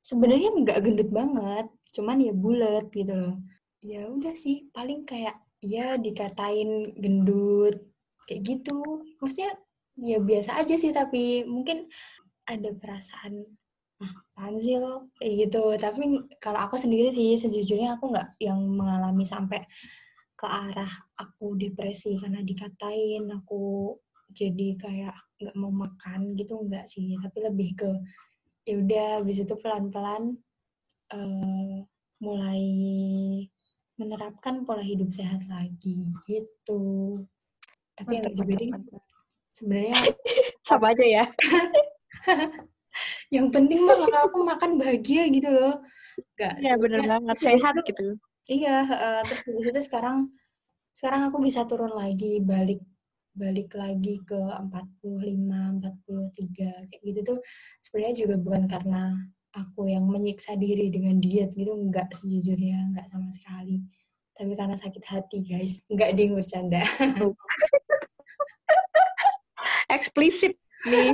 sebenarnya 0.00 0.50
nggak 0.56 0.78
gendut 0.84 1.10
banget, 1.12 1.66
cuman 1.92 2.18
ya 2.24 2.32
bulat 2.32 2.84
gitu 2.90 3.14
loh. 3.14 3.36
Ya 3.84 4.08
udah 4.08 4.34
sih, 4.34 4.72
paling 4.72 5.04
kayak 5.04 5.36
ya 5.60 6.00
dikatain 6.00 6.96
gendut 6.98 7.76
kayak 8.26 8.42
gitu. 8.42 8.80
Maksudnya 9.20 9.52
ya 10.00 10.18
biasa 10.20 10.60
aja 10.60 10.74
sih, 10.80 10.92
tapi 10.96 11.44
mungkin 11.44 11.86
ada 12.48 12.70
perasaan 12.72 13.44
ah 13.96 14.12
apaan 14.36 14.60
sih 14.60 14.76
lo 14.76 15.08
kayak 15.16 15.48
gitu 15.48 15.62
tapi 15.80 16.20
kalau 16.36 16.60
aku 16.60 16.76
sendiri 16.76 17.08
sih 17.08 17.32
sejujurnya 17.40 17.96
aku 17.96 18.12
nggak 18.12 18.36
yang 18.44 18.60
mengalami 18.60 19.24
sampai 19.24 19.64
ke 20.36 20.46
arah 20.46 20.92
aku 21.16 21.56
depresi 21.56 22.20
karena 22.20 22.44
dikatain 22.44 23.24
aku 23.32 23.96
jadi 24.36 24.76
kayak 24.76 25.16
nggak 25.40 25.56
mau 25.56 25.72
makan 25.72 26.36
gitu 26.36 26.60
nggak 26.60 26.84
sih. 26.84 27.16
Tapi 27.16 27.38
lebih 27.40 27.70
ke 27.72 27.90
ya 28.68 28.76
udah 28.76 29.06
habis 29.24 29.40
itu 29.40 29.54
pelan-pelan 29.56 30.36
uh, 31.16 31.76
mulai 32.20 32.62
menerapkan 33.96 34.68
pola 34.68 34.84
hidup 34.84 35.08
sehat 35.08 35.40
lagi 35.48 36.12
gitu. 36.28 37.24
Tapi 37.96 38.20
mantap, 38.20 38.28
yang 38.28 38.36
lebih 38.44 38.68
sebenarnya 39.56 39.94
sama 40.68 40.92
aja 40.92 41.04
ya. 41.04 41.24
Yang 43.28 43.52
penting 43.52 43.84
mah 43.84 43.92
kalau 43.92 44.20
aku 44.24 44.38
makan 44.40 44.80
bahagia 44.80 45.28
gitu 45.28 45.52
loh. 45.52 45.84
Gak, 46.40 46.64
ya 46.64 46.80
bener 46.80 47.04
banget. 47.04 47.36
sehat 47.36 47.76
itu, 47.76 47.92
gitu 47.92 48.16
iya 48.46 48.86
uh, 48.86 49.20
terus 49.26 49.42
di 49.46 49.62
situ 49.62 49.80
sekarang 49.82 50.30
sekarang 50.96 51.28
aku 51.28 51.44
bisa 51.44 51.68
turun 51.68 51.92
lagi 51.92 52.40
balik 52.40 52.80
balik 53.36 53.68
lagi 53.76 54.16
ke 54.24 54.32
45 54.32 55.04
43 55.04 56.88
kayak 56.88 57.02
gitu 57.04 57.20
tuh 57.20 57.38
sebenarnya 57.84 58.14
juga 58.16 58.34
bukan 58.40 58.64
karena 58.64 59.12
aku 59.52 59.92
yang 59.92 60.08
menyiksa 60.08 60.56
diri 60.56 60.88
dengan 60.88 61.20
diet 61.20 61.52
gitu 61.52 61.76
enggak 61.76 62.08
sejujurnya 62.16 62.80
enggak 62.92 63.06
sama 63.12 63.28
sekali 63.36 63.84
tapi 64.32 64.52
karena 64.56 64.76
sakit 64.76 65.04
hati 65.04 65.44
guys 65.44 65.84
enggak 65.92 66.16
ding 66.16 66.32
bercanda 66.32 66.80
eksplisit 69.96 70.56
nih 70.88 71.12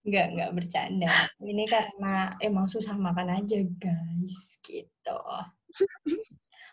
Nggak, 0.00 0.26
nggak 0.32 0.52
bercanda. 0.56 1.12
Ini 1.44 1.68
karena 1.68 2.32
emang 2.40 2.64
susah 2.64 2.96
makan 2.96 3.36
aja, 3.36 3.60
guys. 3.76 4.56
Gitu. 4.64 5.20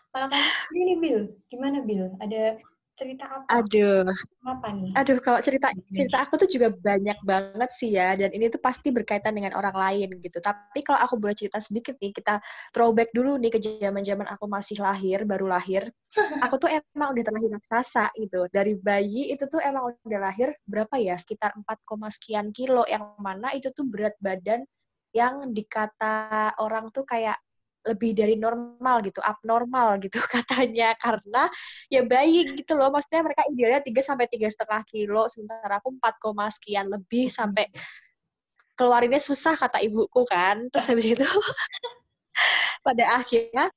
Kalau 0.08 0.26
kamu 0.32 0.78
ini 0.80 0.94
Bill, 0.98 1.20
gimana 1.52 1.84
Bill? 1.84 2.08
Ada 2.18 2.56
cerita 2.98 3.24
apa? 3.30 3.46
Aduh. 3.62 4.08
Apa 4.42 4.74
nih? 4.74 4.90
Aduh, 4.98 5.22
kalau 5.22 5.38
cerita 5.38 5.70
cerita 5.94 6.26
aku 6.26 6.40
tuh 6.40 6.48
juga 6.50 6.74
banyak 6.74 7.18
banget 7.22 7.70
sih 7.70 7.94
ya 7.94 8.18
dan 8.18 8.34
ini 8.34 8.50
tuh 8.50 8.58
pasti 8.58 8.90
berkaitan 8.90 9.38
dengan 9.38 9.54
orang 9.54 9.76
lain 9.76 10.18
gitu. 10.18 10.42
Tapi 10.42 10.82
kalau 10.82 10.98
aku 10.98 11.14
boleh 11.20 11.36
cerita 11.38 11.62
sedikit 11.62 11.94
nih, 12.02 12.10
kita 12.10 12.42
throwback 12.74 13.14
dulu 13.14 13.38
nih 13.38 13.54
ke 13.54 13.60
zaman-zaman 13.62 14.26
aku 14.26 14.50
masih 14.50 14.82
lahir, 14.82 15.22
baru 15.22 15.46
lahir. 15.46 15.86
aku 16.50 16.58
tuh 16.58 16.72
emang 16.72 17.14
udah 17.14 17.22
terlahir 17.22 17.50
raksasa 17.54 18.10
gitu. 18.18 18.50
Dari 18.50 18.74
bayi 18.74 19.30
itu 19.30 19.46
tuh 19.46 19.62
emang 19.62 19.94
udah 20.02 20.20
lahir 20.20 20.50
berapa 20.66 20.98
ya? 20.98 21.14
Sekitar 21.14 21.54
4, 21.54 21.78
sekian 22.10 22.50
kilo 22.50 22.82
yang 22.90 23.14
mana 23.22 23.54
itu 23.54 23.70
tuh 23.70 23.86
berat 23.86 24.18
badan 24.18 24.66
yang 25.16 25.54
dikata 25.56 26.52
orang 26.60 26.92
tuh 26.92 27.06
kayak 27.06 27.38
lebih 27.88 28.12
dari 28.12 28.36
normal 28.36 29.00
gitu, 29.00 29.18
abnormal 29.24 29.96
gitu 30.04 30.20
katanya. 30.36 30.92
Karena 31.00 31.48
ya 31.88 32.04
bayi 32.04 32.44
gitu 32.60 32.76
loh, 32.76 32.92
maksudnya 32.92 33.24
mereka 33.24 33.42
idealnya 33.48 33.80
3 33.80 34.00
sampai 34.04 34.26
tiga 34.28 34.48
setengah 34.52 34.82
kilo, 34.84 35.24
sementara 35.32 35.80
aku 35.80 35.96
4, 35.96 36.52
sekian 36.52 36.86
lebih 36.92 37.32
sampai 37.32 37.66
keluarinnya 38.78 39.18
susah 39.18 39.58
kata 39.58 39.82
ibuku 39.82 40.22
kan, 40.28 40.70
terus 40.70 40.86
habis 40.86 41.06
itu 41.18 41.26
pada 42.86 43.18
akhirnya 43.18 43.74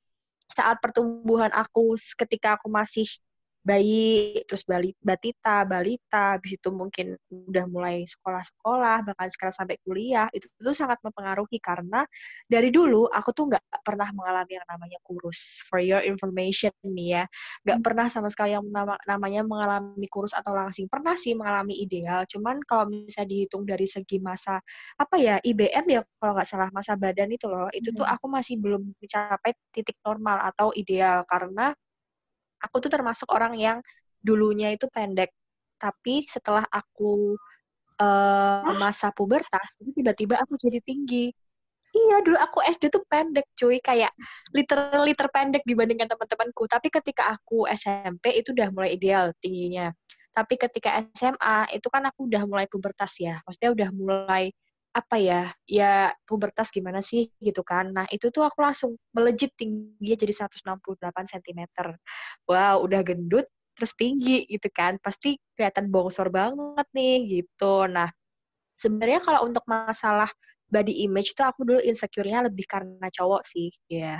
saat 0.52 0.78
pertumbuhan 0.84 1.50
aku 1.56 1.96
ketika 1.98 2.60
aku 2.60 2.68
masih 2.70 3.08
bayi, 3.62 4.42
terus 4.50 4.66
batita, 5.06 5.70
balita, 5.70 6.38
habis 6.38 6.58
itu 6.58 6.70
mungkin 6.74 7.14
udah 7.30 7.66
mulai 7.70 8.02
sekolah-sekolah, 8.10 9.06
bahkan 9.06 9.30
sekarang 9.30 9.54
sampai 9.54 9.78
kuliah, 9.86 10.26
itu 10.34 10.50
itu 10.58 10.74
sangat 10.74 10.98
mempengaruhi 11.06 11.62
karena 11.62 12.02
dari 12.50 12.74
dulu 12.74 13.06
aku 13.06 13.30
tuh 13.38 13.54
nggak 13.54 13.62
pernah 13.86 14.10
mengalami 14.18 14.58
yang 14.58 14.66
namanya 14.66 14.98
kurus. 15.06 15.62
For 15.70 15.78
your 15.78 16.02
information 16.02 16.74
nih 16.82 17.22
ya, 17.22 17.24
nggak 17.66 17.78
hmm. 17.82 17.86
pernah 17.86 18.06
sama 18.10 18.34
sekali 18.34 18.58
yang 18.58 18.66
nama, 18.66 18.98
namanya 19.06 19.46
mengalami 19.46 20.10
kurus 20.10 20.34
atau 20.34 20.50
langsing. 20.58 20.90
Pernah 20.90 21.14
sih 21.14 21.38
mengalami 21.38 21.78
ideal, 21.78 22.26
cuman 22.26 22.58
kalau 22.66 22.90
bisa 22.90 23.22
dihitung 23.30 23.70
dari 23.70 23.86
segi 23.86 24.18
masa 24.18 24.58
apa 24.98 25.16
ya 25.22 25.38
IBM 25.38 25.86
ya 25.86 26.02
kalau 26.18 26.34
nggak 26.34 26.50
salah 26.50 26.70
masa 26.74 26.98
badan 26.98 27.30
itu 27.30 27.46
loh, 27.46 27.70
itu 27.70 27.94
hmm. 27.94 27.98
tuh 28.02 28.08
aku 28.10 28.26
masih 28.26 28.58
belum 28.58 28.82
mencapai 28.98 29.54
titik 29.70 30.02
normal 30.02 30.42
atau 30.50 30.74
ideal 30.74 31.22
karena 31.30 31.78
aku 32.62 32.76
tuh 32.80 32.92
termasuk 32.94 33.28
orang 33.34 33.58
yang 33.58 33.78
dulunya 34.22 34.72
itu 34.74 34.86
pendek, 34.88 35.34
tapi 35.82 36.30
setelah 36.30 36.64
aku 36.70 37.34
uh, 37.98 38.62
masa 38.78 39.10
pubertas, 39.10 39.82
tiba-tiba 39.98 40.38
aku 40.38 40.56
jadi 40.62 40.78
tinggi. 40.86 41.34
Iya, 41.92 42.24
dulu 42.24 42.40
aku 42.40 42.64
SD 42.64 42.88
tuh 42.88 43.04
pendek, 43.04 43.52
cuy. 43.60 43.84
Kayak 43.84 44.16
literally 44.56 45.12
terpendek 45.12 45.60
dibandingkan 45.68 46.08
teman-temanku. 46.08 46.64
Tapi 46.64 46.88
ketika 46.88 47.36
aku 47.36 47.68
SMP, 47.68 48.32
itu 48.40 48.56
udah 48.56 48.72
mulai 48.72 48.96
ideal 48.96 49.36
tingginya. 49.44 49.92
Tapi 50.32 50.56
ketika 50.56 51.04
SMA, 51.12 51.68
itu 51.76 51.88
kan 51.92 52.08
aku 52.08 52.32
udah 52.32 52.48
mulai 52.48 52.64
pubertas 52.72 53.20
ya. 53.20 53.44
Maksudnya 53.44 53.72
udah 53.76 53.90
mulai 53.92 54.56
apa 54.92 55.16
ya 55.16 55.48
ya 55.64 56.12
pubertas 56.28 56.68
gimana 56.68 57.00
sih 57.00 57.32
gitu 57.40 57.64
kan. 57.64 57.96
Nah 57.96 58.06
itu 58.12 58.28
tuh 58.28 58.44
aku 58.44 58.60
langsung 58.60 59.00
melejit 59.16 59.56
tingginya 59.56 60.16
jadi 60.20 60.34
168 60.52 61.32
cm 61.32 61.62
wow 62.52 62.84
udah 62.84 63.02
gendut 63.04 63.48
terus 63.76 63.96
tinggi 63.96 64.44
gitu 64.52 64.68
kan. 64.76 65.00
Pasti 65.00 65.40
kelihatan 65.56 65.88
bongsor 65.88 66.28
banget 66.28 66.88
nih 66.92 67.40
gitu. 67.40 67.88
Nah 67.88 68.12
sebenarnya 68.76 69.24
kalau 69.24 69.48
untuk 69.48 69.64
masalah 69.64 70.28
body 70.68 71.08
image 71.08 71.36
tuh 71.40 71.48
aku 71.48 71.64
dulu 71.64 71.80
insecure-nya 71.84 72.48
lebih 72.48 72.68
karena 72.68 73.08
cowok 73.12 73.48
sih 73.48 73.72
ya. 73.88 74.20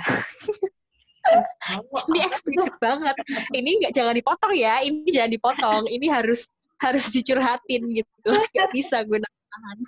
ini 2.12 2.18
eksplisit 2.26 2.76
banget. 2.80 3.14
Ini 3.52 3.70
nggak 3.84 3.92
jangan 3.94 4.16
dipotong 4.16 4.52
ya 4.56 4.80
ini 4.80 5.04
jangan 5.12 5.30
dipotong. 5.36 5.82
Ini 5.84 6.06
harus 6.08 6.48
harus 6.80 7.12
dicurhatin 7.12 7.82
gitu. 7.92 8.30
Nggak 8.56 8.68
bisa 8.74 9.06
gue 9.06 9.22
nahan 9.22 9.78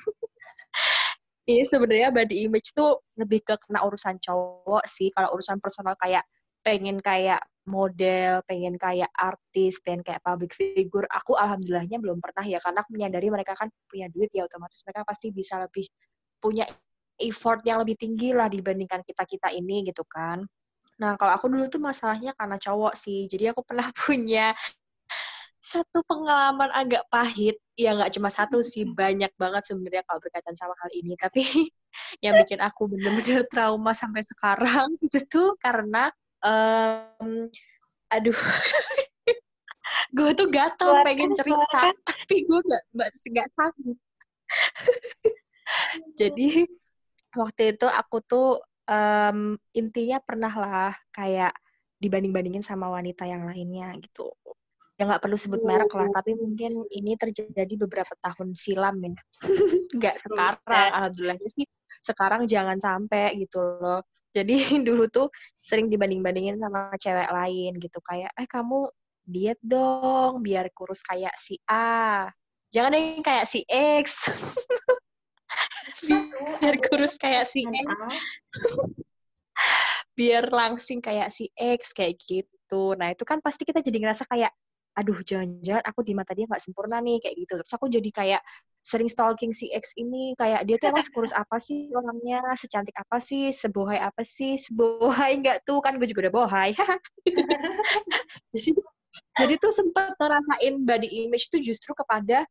Iya 1.45 1.63
sebenarnya 1.69 2.09
body 2.09 2.49
image 2.49 2.73
tuh 2.73 3.05
lebih 3.21 3.45
ke 3.45 3.55
kena 3.61 3.85
urusan 3.85 4.17
cowok 4.17 4.85
sih. 4.89 5.13
Kalau 5.13 5.37
urusan 5.37 5.61
personal 5.61 5.93
kayak 6.01 6.25
pengen 6.65 6.97
kayak 7.05 7.45
model, 7.69 8.41
pengen 8.49 8.81
kayak 8.81 9.13
artis, 9.13 9.77
pengen 9.85 10.01
kayak 10.01 10.25
public 10.25 10.57
figure, 10.57 11.05
aku 11.13 11.37
alhamdulillahnya 11.37 12.01
belum 12.01 12.21
pernah 12.25 12.45
ya 12.45 12.57
karena 12.65 12.81
aku 12.81 12.97
menyadari 12.97 13.29
mereka 13.29 13.53
kan 13.57 13.69
punya 13.89 14.09
duit 14.09 14.33
ya 14.33 14.49
otomatis 14.49 14.81
mereka 14.89 15.05
pasti 15.05 15.33
bisa 15.33 15.61
lebih 15.61 15.85
punya 16.41 16.65
effort 17.21 17.61
yang 17.69 17.81
lebih 17.85 17.97
tinggi 18.01 18.33
lah 18.33 18.49
dibandingkan 18.49 19.05
kita-kita 19.05 19.53
ini 19.53 19.85
gitu 19.89 20.05
kan. 20.09 20.45
Nah, 21.01 21.13
kalau 21.21 21.33
aku 21.37 21.53
dulu 21.53 21.69
tuh 21.69 21.83
masalahnya 21.83 22.33
karena 22.37 22.57
cowok 22.57 22.95
sih. 22.97 23.27
Jadi 23.29 23.53
aku 23.53 23.61
pernah 23.67 23.89
punya 24.01 24.57
satu 25.61 26.05
pengalaman 26.09 26.71
agak 26.73 27.05
pahit 27.09 27.57
ya 27.75 27.91
nggak 27.95 28.15
cuma 28.15 28.31
satu 28.31 28.63
sih 28.63 28.87
banyak 28.87 29.31
banget 29.35 29.63
sebenarnya 29.67 30.03
kalau 30.07 30.21
berkaitan 30.23 30.57
sama 30.57 30.75
hal 30.79 30.91
ini. 30.95 31.15
Tapi 31.19 31.43
yang 32.25 32.39
bikin 32.43 32.63
aku 32.63 32.91
bener-bener 32.91 33.47
trauma 33.51 33.93
sampai 33.93 34.23
sekarang 34.23 34.95
itu 35.07 35.19
tuh 35.27 35.59
karena 35.59 36.11
um, 36.43 37.51
aduh 38.11 38.35
gue 40.17 40.31
tuh 40.39 40.49
gatel 40.49 41.03
pengen 41.03 41.35
cerita 41.35 41.91
tapi 41.91 42.37
gue 42.47 42.61
nggak 42.63 42.83
nggak 42.95 43.49
sanggup. 43.55 43.99
Jadi 46.15 46.69
waktu 47.35 47.75
itu 47.75 47.87
aku 47.91 48.23
tuh 48.23 48.63
um, 48.87 49.59
intinya 49.75 50.23
pernah 50.23 50.53
lah 50.53 50.93
kayak 51.11 51.53
dibanding-bandingin 51.99 52.63
sama 52.63 52.93
wanita 52.93 53.25
yang 53.25 53.49
lainnya 53.49 53.91
gitu 53.99 54.31
ya 54.95 55.11
nggak 55.11 55.23
perlu 55.27 55.35
sebut 55.35 55.59
merek 55.67 55.91
lah, 55.91 56.07
tapi 56.15 56.39
mungkin 56.39 56.87
ini 56.87 57.19
terjadi 57.19 57.75
beberapa 57.75 58.15
tahun 58.23 58.55
silam 58.55 59.03
ya. 59.03 59.15
nggak 59.99 60.17
sekarang, 60.23 60.91
alhamdulillahnya 60.95 61.51
sih 61.51 61.67
sekarang 61.99 62.47
jangan 62.47 62.79
sampai 62.79 63.35
gitu 63.43 63.59
loh. 63.59 64.07
Jadi 64.31 64.55
dulu 64.87 65.11
tuh 65.11 65.27
sering 65.59 65.91
dibanding-bandingin 65.91 66.63
sama 66.63 66.95
cewek 66.95 67.27
lain 67.27 67.73
gitu, 67.83 67.99
kayak, 68.07 68.31
eh 68.39 68.47
kamu 68.47 68.87
diet 69.25 69.59
dong 69.65 70.45
biar 70.45 70.71
kurus 70.71 71.03
kayak 71.03 71.35
si 71.35 71.59
A. 71.67 72.31
Jangan 72.71 72.95
deh 72.95 73.23
kayak 73.25 73.47
si 73.51 73.67
X. 73.67 74.31
biar 76.61 76.77
kurus 76.87 77.19
kayak 77.19 77.51
si 77.51 77.67
X. 77.67 77.89
biar 80.15 80.47
langsing 80.55 81.03
kayak 81.03 81.35
si 81.35 81.51
X 81.59 81.91
kayak 81.91 82.15
gitu. 82.23 82.95
Nah, 82.95 83.11
itu 83.11 83.27
kan 83.27 83.43
pasti 83.43 83.67
kita 83.67 83.83
jadi 83.83 83.99
ngerasa 83.99 84.27
kayak 84.31 84.55
aduh 84.95 85.19
jangan-jangan 85.27 85.83
aku 85.83 86.01
di 86.07 86.15
mata 86.15 86.33
dia 86.33 86.47
nggak 86.47 86.63
sempurna 86.63 87.03
nih 87.03 87.19
kayak 87.19 87.35
gitu. 87.35 87.55
Terus 87.61 87.75
aku 87.75 87.87
jadi 87.91 88.11
kayak 88.15 88.43
sering 88.85 89.11
stalking 89.11 89.51
si 89.51 89.73
X 89.75 89.97
ini 89.99 90.39
kayak 90.39 90.69
dia 90.69 90.77
tuh 90.79 90.95
emang 90.95 91.03
sekurus 91.03 91.35
apa 91.35 91.59
sih 91.59 91.91
orangnya? 91.91 92.41
Secantik 92.55 92.95
apa 92.95 93.19
sih? 93.19 93.51
Sebohai 93.51 93.99
apa 93.99 94.23
sih? 94.23 94.55
Sebohai 94.57 95.43
nggak 95.43 95.67
tuh? 95.67 95.83
Kan 95.83 95.99
gue 95.99 96.07
juga 96.07 96.31
udah 96.31 96.35
bohai. 96.35 96.71
Jadi 98.55 98.71
jadi 99.35 99.55
tuh 99.59 99.71
sempat 99.75 100.15
ngerasain 100.19 100.87
body 100.87 101.27
image 101.27 101.51
tuh 101.51 101.59
justru 101.63 101.95
kepada 101.95 102.47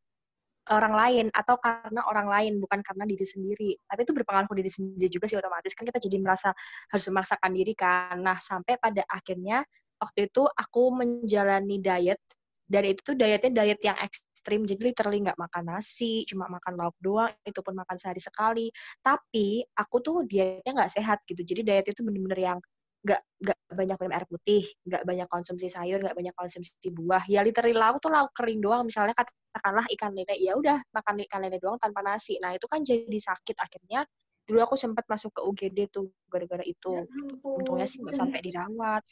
orang 0.71 0.95
lain 0.95 1.25
atau 1.36 1.60
karena 1.60 2.08
orang 2.08 2.27
lain 2.32 2.53
bukan 2.60 2.79
karena 2.79 3.03
diri 3.03 3.25
sendiri. 3.27 3.71
Tapi 3.84 4.08
itu 4.08 4.13
berpengaruh 4.15 4.47
ke 4.47 4.56
diri 4.63 4.71
sendiri 4.71 5.08
juga 5.12 5.25
sih 5.27 5.36
otomatis. 5.36 5.75
Kan 5.75 5.84
kita 5.84 5.99
jadi 5.99 6.23
merasa 6.23 6.56
harus 6.88 7.03
memaksakan 7.12 7.51
diri 7.51 7.73
kan. 7.75 8.15
Nah 8.23 8.39
sampai 8.39 8.79
pada 8.79 9.03
akhirnya 9.12 9.63
waktu 10.03 10.27
itu 10.27 10.43
aku 10.45 10.83
menjalani 10.91 11.79
diet 11.79 12.19
dan 12.67 12.83
itu 12.87 12.99
tuh 13.03 13.15
dietnya 13.19 13.51
diet 13.63 13.79
yang 13.83 13.97
ekstrim 13.99 14.63
jadi 14.63 14.81
literally 14.91 15.19
nggak 15.23 15.37
makan 15.37 15.63
nasi 15.67 16.23
cuma 16.25 16.47
makan 16.47 16.73
lauk 16.79 16.95
doang 17.03 17.31
itu 17.43 17.59
pun 17.59 17.75
makan 17.75 17.95
sehari 17.99 18.21
sekali. 18.23 18.67
Tapi 19.03 19.61
aku 19.77 19.95
tuh 20.03 20.15
dietnya 20.27 20.71
nggak 20.71 20.91
sehat 20.91 21.21
gitu 21.27 21.43
jadi 21.43 21.61
diet 21.63 21.85
itu 21.91 22.01
bener-bener 22.01 22.39
yang 22.39 22.59
nggak 23.03 23.19
nggak 23.43 23.57
banyak 23.75 23.97
minum 23.99 24.13
air 24.15 24.25
putih 24.31 24.63
nggak 24.87 25.03
banyak 25.03 25.27
konsumsi 25.27 25.67
sayur 25.67 25.99
nggak 25.99 26.15
banyak 26.15 26.35
konsumsi 26.39 26.71
buah. 26.87 27.23
Ya 27.27 27.43
literally 27.43 27.75
lauk 27.75 27.99
tuh 27.99 28.09
lauk 28.15 28.31
kering 28.31 28.63
doang 28.63 28.87
misalnya 28.87 29.11
katakanlah 29.15 29.85
ikan 29.99 30.15
lele 30.15 30.35
ya 30.39 30.55
udah 30.55 30.79
makan 30.95 31.19
ikan 31.27 31.43
lele 31.43 31.59
doang 31.59 31.75
tanpa 31.77 31.99
nasi. 31.99 32.39
Nah 32.39 32.55
itu 32.55 32.65
kan 32.71 32.79
jadi 32.87 33.17
sakit. 33.19 33.59
Akhirnya 33.59 34.07
dulu 34.43 34.60
aku 34.60 34.75
sempat 34.75 35.08
masuk 35.08 35.32
ke 35.32 35.41
UGD 35.41 35.79
tuh 35.88 36.12
gara-gara 36.27 36.63
itu 36.67 36.91
ya 36.91 37.03
untungnya 37.43 37.88
sih 37.88 38.03
nggak 38.03 38.15
sampai 38.15 38.39
dirawat. 38.47 39.03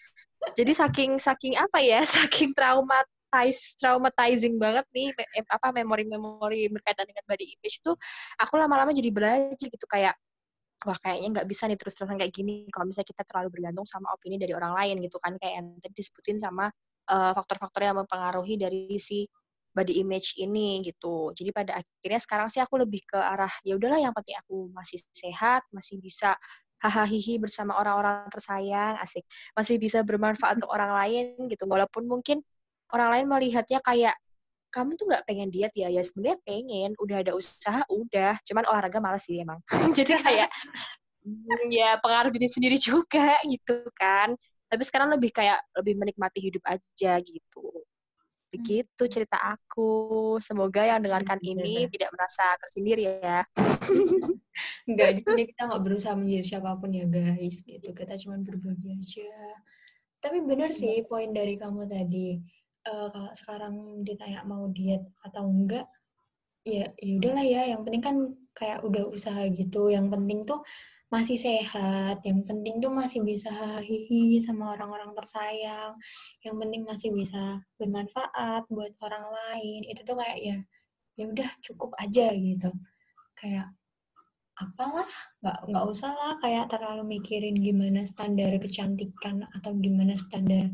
Jadi 0.58 0.72
saking 0.76 1.12
saking 1.18 1.54
apa 1.56 1.80
ya 1.80 2.04
saking 2.16 2.52
traumatize 2.52 3.80
traumatizing 3.80 4.60
banget 4.60 4.84
nih 4.92 5.16
apa 5.48 5.72
memori-memori 5.72 6.68
berkaitan 6.68 7.08
dengan 7.08 7.24
body 7.28 7.46
image 7.60 7.80
tuh 7.80 7.96
aku 8.36 8.60
lama-lama 8.60 8.92
jadi 8.92 9.10
belajar 9.12 9.68
gitu 9.68 9.88
kayak 9.88 10.20
wah 10.82 10.98
kayaknya 10.98 11.40
nggak 11.40 11.48
bisa 11.48 11.70
nih 11.70 11.78
terus-terusan 11.78 12.18
kayak 12.18 12.34
gini 12.34 12.66
kalau 12.74 12.90
misalnya 12.90 13.10
kita 13.14 13.24
terlalu 13.30 13.54
bergantung 13.54 13.86
sama 13.86 14.10
opini 14.12 14.36
dari 14.42 14.52
orang 14.58 14.74
lain 14.76 14.96
gitu 15.06 15.18
kan. 15.22 15.38
Kayak 15.38 15.54
yang 15.62 15.68
tadi 15.80 15.94
disebutin 15.96 16.38
sama 16.42 16.66
eh, 17.08 17.32
faktor-faktor 17.38 17.82
uh, 17.82 17.88
yang 17.94 17.98
mempengaruhi 18.02 18.56
dari 18.58 18.98
si 18.98 19.30
body 19.72 20.04
image 20.04 20.36
ini 20.40 20.84
gitu. 20.84 21.32
Jadi 21.32 21.50
pada 21.56 21.80
akhirnya 21.80 22.22
sekarang 22.22 22.48
sih 22.52 22.60
aku 22.60 22.80
lebih 22.84 23.02
ke 23.08 23.20
arah 23.20 23.52
ya 23.64 23.80
udahlah 23.80 24.00
yang 24.00 24.14
penting 24.16 24.36
aku 24.40 24.72
masih 24.76 25.00
sehat, 25.16 25.64
masih 25.72 26.00
bisa 26.04 26.36
hahaha 26.82 27.34
bersama 27.38 27.78
orang-orang 27.78 28.28
tersayang, 28.34 28.98
asik. 29.00 29.24
Masih 29.54 29.78
bisa 29.78 30.02
bermanfaat 30.02 30.60
untuk 30.60 30.74
orang 30.74 30.92
lain 30.98 31.38
gitu. 31.48 31.70
Walaupun 31.70 32.10
mungkin 32.10 32.42
orang 32.92 33.10
lain 33.16 33.26
melihatnya 33.30 33.80
kayak 33.86 34.18
kamu 34.74 34.98
tuh 34.98 35.06
nggak 35.14 35.24
pengen 35.30 35.54
diet 35.54 35.74
ya? 35.78 35.94
Ya 35.94 36.02
sebenarnya 36.02 36.42
pengen, 36.42 36.98
udah 36.98 37.22
ada 37.22 37.32
usaha, 37.38 37.86
udah. 37.88 38.42
Cuman 38.44 38.66
olahraga 38.66 38.98
malas 38.98 39.30
sih 39.30 39.38
emang. 39.38 39.62
Jadi 39.98 40.18
kayak 40.18 40.50
hmm, 41.22 41.70
ya 41.70 42.02
pengaruh 42.02 42.34
diri 42.34 42.50
sendiri 42.50 42.78
juga 42.90 43.38
gitu 43.46 43.86
kan. 43.94 44.34
Tapi 44.72 44.84
sekarang 44.88 45.14
lebih 45.14 45.30
kayak 45.36 45.62
lebih 45.78 46.00
menikmati 46.02 46.40
hidup 46.42 46.64
aja 46.66 47.22
gitu. 47.22 47.81
Begitu 48.52 49.04
cerita 49.08 49.40
aku. 49.40 50.36
Semoga 50.44 50.84
yang 50.84 51.00
dengarkan 51.00 51.40
hmm, 51.40 51.52
ini 51.56 51.76
ya. 51.88 51.90
tidak 51.90 52.10
merasa 52.12 52.46
tersindir 52.60 53.00
ya. 53.00 53.48
Enggak, 54.92 55.24
ini 55.24 55.44
kita 55.56 55.72
nggak 55.72 55.84
berusaha 55.88 56.14
menjadi 56.20 56.44
siapa 56.56 56.76
pun 56.76 56.92
ya 56.92 57.08
guys. 57.08 57.64
Gitu. 57.64 57.96
Kita 57.96 58.20
cuma 58.20 58.36
berbagi 58.44 58.92
aja. 58.92 59.32
Tapi 60.22 60.38
benar 60.44 60.76
sih 60.76 61.02
iya. 61.02 61.08
poin 61.08 61.32
dari 61.32 61.56
kamu 61.56 61.88
tadi. 61.88 62.38
Uh, 62.82 63.08
kalau 63.14 63.32
sekarang 63.34 63.76
ditanya 64.04 64.44
mau 64.44 64.68
diet 64.74 65.06
atau 65.24 65.48
enggak, 65.48 65.88
ya 66.68 66.92
ya 67.00 67.14
udahlah 67.24 67.46
ya. 67.48 67.62
Yang 67.72 67.82
penting 67.88 68.04
kan 68.04 68.16
kayak 68.52 68.84
udah 68.84 69.08
usaha 69.08 69.48
gitu. 69.48 69.88
Yang 69.88 70.08
penting 70.12 70.40
tuh 70.44 70.60
masih 71.12 71.36
sehat, 71.36 72.24
yang 72.24 72.42
penting 72.48 72.80
tuh 72.80 72.88
masih 72.88 73.20
bisa 73.22 73.52
hihi 73.84 74.40
sama 74.40 74.74
orang-orang 74.80 75.12
tersayang, 75.12 75.94
yang 76.46 76.56
penting 76.56 76.88
masih 76.88 77.12
bisa 77.12 77.60
bermanfaat 77.76 78.64
buat 78.72 78.96
orang 79.04 79.26
lain. 79.28 79.82
Itu 79.92 80.02
tuh 80.08 80.16
kayak 80.24 80.40
ya 80.40 80.58
ya 81.20 81.26
udah 81.28 81.50
cukup 81.68 81.92
aja 82.00 82.32
gitu. 82.32 82.72
Kayak 83.36 83.76
apalah, 84.56 85.10
nggak 85.44 85.58
nggak 85.68 85.86
usah 85.92 86.12
lah 86.16 86.34
kayak 86.40 86.72
terlalu 86.72 87.04
mikirin 87.20 87.58
gimana 87.60 88.08
standar 88.08 88.56
kecantikan 88.64 89.44
atau 89.58 89.76
gimana 89.84 90.16
standar 90.16 90.72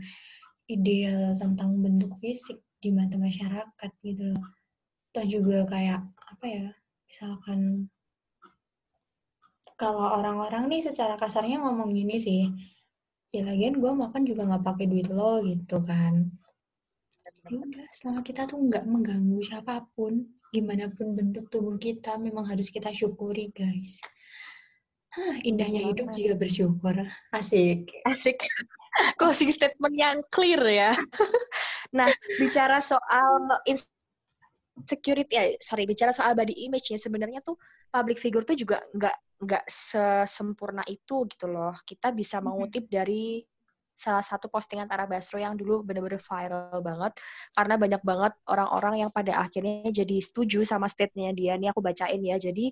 ideal 0.69 1.33
tentang 1.39 1.81
bentuk 1.81 2.13
fisik 2.21 2.61
di 2.77 2.93
mata 2.93 3.17
masyarakat 3.17 3.91
gitu 4.05 4.37
loh. 4.37 4.45
Toh 5.15 5.25
juga 5.25 5.65
kayak 5.65 6.01
apa 6.29 6.45
ya, 6.45 6.67
misalkan 7.09 7.89
kalau 9.77 10.17
orang-orang 10.17 10.65
nih 10.73 10.81
secara 10.89 11.15
kasarnya 11.21 11.61
ngomong 11.61 11.93
gini 11.93 12.17
sih, 12.17 12.49
ya 13.29 13.45
lagian 13.45 13.77
gue 13.77 13.93
makan 13.93 14.25
juga 14.25 14.49
nggak 14.49 14.65
pakai 14.65 14.85
duit 14.89 15.07
lo 15.13 15.45
gitu 15.45 15.77
kan. 15.85 16.33
Ya 17.47 17.55
udah, 17.55 17.87
selama 17.93 18.25
kita 18.25 18.49
tuh 18.49 18.57
nggak 18.57 18.83
mengganggu 18.89 19.39
siapa 19.45 19.85
pun, 19.93 20.25
gimana 20.49 20.89
pun 20.89 21.13
bentuk 21.13 21.47
tubuh 21.53 21.77
kita, 21.77 22.17
memang 22.17 22.49
harus 22.49 22.73
kita 22.73 22.89
syukuri 22.89 23.53
guys. 23.53 24.01
Hah, 25.13 25.37
indahnya 25.45 25.93
hidup 25.93 26.11
juga 26.11 26.35
bersyukur. 26.35 26.97
Asik. 27.31 27.87
Asik. 28.03 28.37
Closing 29.21 29.53
statement 29.53 29.93
yang 29.93 30.25
clear 30.33 30.59
ya. 30.65 30.91
nah, 31.97 32.09
bicara 32.41 32.81
soal 32.81 33.45
insecurity, 33.69 35.31
ya, 35.31 35.53
sorry, 35.61 35.85
bicara 35.85 36.09
soal 36.09 36.33
body 36.33 36.65
image 36.65 36.89
ya, 36.89 36.97
sebenarnya 36.97 37.45
tuh 37.45 37.55
public 37.93 38.17
figure 38.17 38.43
tuh 38.43 38.57
juga 38.57 38.81
nggak 38.91 39.15
nggak 39.37 39.65
sesempurna 39.69 40.81
itu 40.89 41.25
gitu 41.29 41.45
loh. 41.49 41.73
Kita 41.85 42.09
bisa 42.13 42.41
mengutip 42.41 42.89
dari 42.89 43.41
salah 43.97 44.21
satu 44.21 44.45
postingan 44.53 44.85
Tara 44.85 45.09
Basro 45.09 45.41
yang 45.41 45.57
dulu 45.57 45.81
bener-bener 45.81 46.21
viral 46.21 46.85
banget 46.85 47.17
karena 47.57 47.75
banyak 47.81 48.01
banget 48.05 48.33
orang-orang 48.45 49.01
yang 49.01 49.09
pada 49.09 49.41
akhirnya 49.41 49.89
jadi 49.89 50.21
setuju 50.21 50.61
sama 50.69 50.85
statementnya 50.85 51.33
dia. 51.33 51.53
Nih 51.57 51.73
aku 51.73 51.81
bacain 51.81 52.21
ya. 52.21 52.37
Jadi 52.37 52.69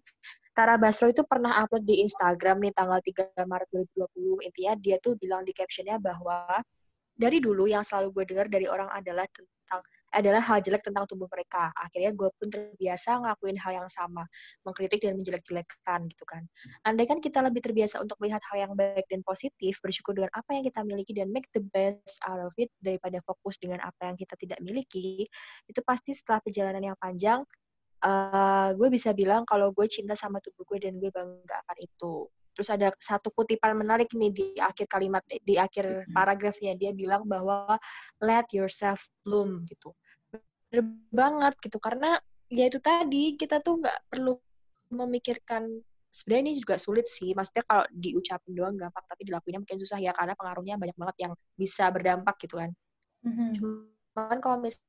Tara 0.53 0.77
Basro 0.77 1.09
itu 1.09 1.25
pernah 1.25 1.65
upload 1.65 1.83
di 1.83 2.05
Instagram 2.05 2.61
nih 2.61 2.73
tanggal 2.77 3.01
3 3.01 3.41
Maret 3.43 3.69
2020. 3.73 4.47
Intinya 4.47 4.73
dia 4.77 4.95
tuh 5.01 5.17
bilang 5.17 5.41
di 5.41 5.51
captionnya 5.51 5.97
bahwa 5.97 6.61
dari 7.15 7.41
dulu 7.41 7.65
yang 7.65 7.81
selalu 7.81 8.21
gue 8.21 8.25
dengar 8.35 8.47
dari 8.47 8.69
orang 8.69 8.87
adalah 8.93 9.25
tentang 9.33 9.81
adalah 10.15 10.39
hal 10.39 10.63
jelek 10.63 10.79
tentang 10.79 11.03
tubuh 11.11 11.27
mereka. 11.27 11.75
Akhirnya 11.75 12.15
gue 12.15 12.31
pun 12.39 12.47
terbiasa 12.47 13.19
ngelakuin 13.19 13.59
hal 13.59 13.83
yang 13.83 13.89
sama, 13.91 14.23
mengkritik 14.63 15.03
dan 15.03 15.19
menjelek-jelekan 15.19 16.07
gitu 16.07 16.23
kan. 16.23 16.47
Andai 16.87 17.03
kan 17.03 17.19
kita 17.19 17.43
lebih 17.43 17.59
terbiasa 17.59 17.99
untuk 17.99 18.15
melihat 18.23 18.39
hal 18.47 18.69
yang 18.69 18.73
baik 18.79 19.03
dan 19.11 19.19
positif, 19.27 19.77
bersyukur 19.83 20.15
dengan 20.15 20.31
apa 20.31 20.55
yang 20.55 20.63
kita 20.63 20.79
miliki 20.87 21.11
dan 21.11 21.27
make 21.35 21.51
the 21.51 21.61
best 21.75 22.15
out 22.23 22.39
of 22.39 22.55
it 22.55 22.71
daripada 22.79 23.19
fokus 23.27 23.59
dengan 23.59 23.83
apa 23.83 24.07
yang 24.07 24.15
kita 24.15 24.39
tidak 24.39 24.59
miliki, 24.63 25.27
itu 25.67 25.79
pasti 25.83 26.15
setelah 26.15 26.39
perjalanan 26.39 26.95
yang 26.95 26.97
panjang, 26.97 27.43
uh, 28.05 28.69
gue 28.71 28.87
bisa 28.87 29.11
bilang 29.11 29.43
kalau 29.43 29.75
gue 29.75 29.85
cinta 29.91 30.15
sama 30.15 30.39
tubuh 30.39 30.63
gue 30.63 30.87
dan 30.87 30.95
gue 30.95 31.11
bangga 31.11 31.55
akan 31.67 31.77
itu. 31.83 32.15
Terus 32.55 32.71
ada 32.71 32.87
satu 33.03 33.35
kutipan 33.35 33.75
menarik 33.75 34.15
nih 34.15 34.31
di 34.31 34.47
akhir 34.55 34.87
kalimat 34.87 35.19
di 35.27 35.59
akhir 35.59 36.07
paragrafnya 36.15 36.71
dia 36.79 36.95
bilang 36.95 37.27
bahwa 37.27 37.75
let 38.23 38.47
yourself 38.55 39.11
bloom 39.27 39.67
gitu 39.67 39.91
bener 40.69 40.81
banget 41.13 41.53
gitu. 41.61 41.77
Karena 41.81 42.17
ya 42.49 42.65
itu 42.69 42.79
tadi 42.81 43.37
kita 43.37 43.61
tuh 43.61 43.81
nggak 43.81 44.11
perlu 44.11 44.37
memikirkan 44.93 45.67
sebenarnya 46.13 46.43
ini 46.49 46.53
juga 46.61 46.75
sulit 46.79 47.05
sih. 47.09 47.35
Maksudnya 47.35 47.63
kalau 47.67 47.85
diucapin 47.91 48.53
doang 48.55 48.75
gampang 48.79 49.05
tapi 49.07 49.27
dilakuinnya 49.27 49.61
mungkin 49.65 49.79
susah 49.81 49.99
ya 49.99 50.11
karena 50.15 50.33
pengaruhnya 50.37 50.75
banyak 50.79 50.97
banget 50.97 51.17
yang 51.29 51.33
bisa 51.57 51.89
berdampak 51.91 52.35
gitu 52.41 52.61
kan. 52.61 52.71
Mm-hmm. 53.25 53.57
cuman 54.13 54.37
kalau 54.37 54.61
misalnya 54.61 54.85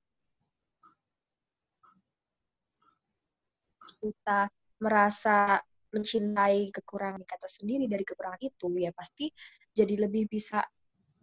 kita 3.96 4.40
merasa 4.76 5.56
mencintai 5.88 6.68
kekurangan 6.68 7.24
kita 7.24 7.48
sendiri 7.48 7.88
dari 7.88 8.04
kekurangan 8.04 8.44
itu 8.44 8.68
ya 8.76 8.92
pasti 8.92 9.32
jadi 9.72 10.04
lebih 10.04 10.28
bisa 10.28 10.60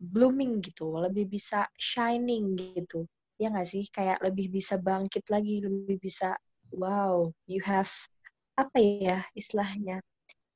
blooming 0.02 0.58
gitu 0.66 0.98
lebih 0.98 1.30
bisa 1.30 1.70
shining 1.78 2.58
gitu 2.58 3.06
ya 3.42 3.50
nggak 3.50 3.68
sih 3.70 3.84
kayak 3.90 4.22
lebih 4.22 4.50
bisa 4.54 4.78
bangkit 4.78 5.26
lagi 5.30 5.64
lebih 5.64 5.98
bisa 6.00 6.38
wow 6.74 7.28
you 7.50 7.60
have 7.64 7.90
apa 8.54 8.78
ya 8.78 9.20
istilahnya 9.34 10.00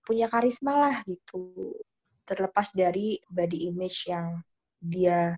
punya 0.06 0.30
karisma 0.30 0.74
lah 0.78 0.96
gitu 1.04 1.74
terlepas 2.28 2.70
dari 2.76 3.18
body 3.32 3.72
image 3.72 4.08
yang 4.12 4.40
dia 4.78 5.34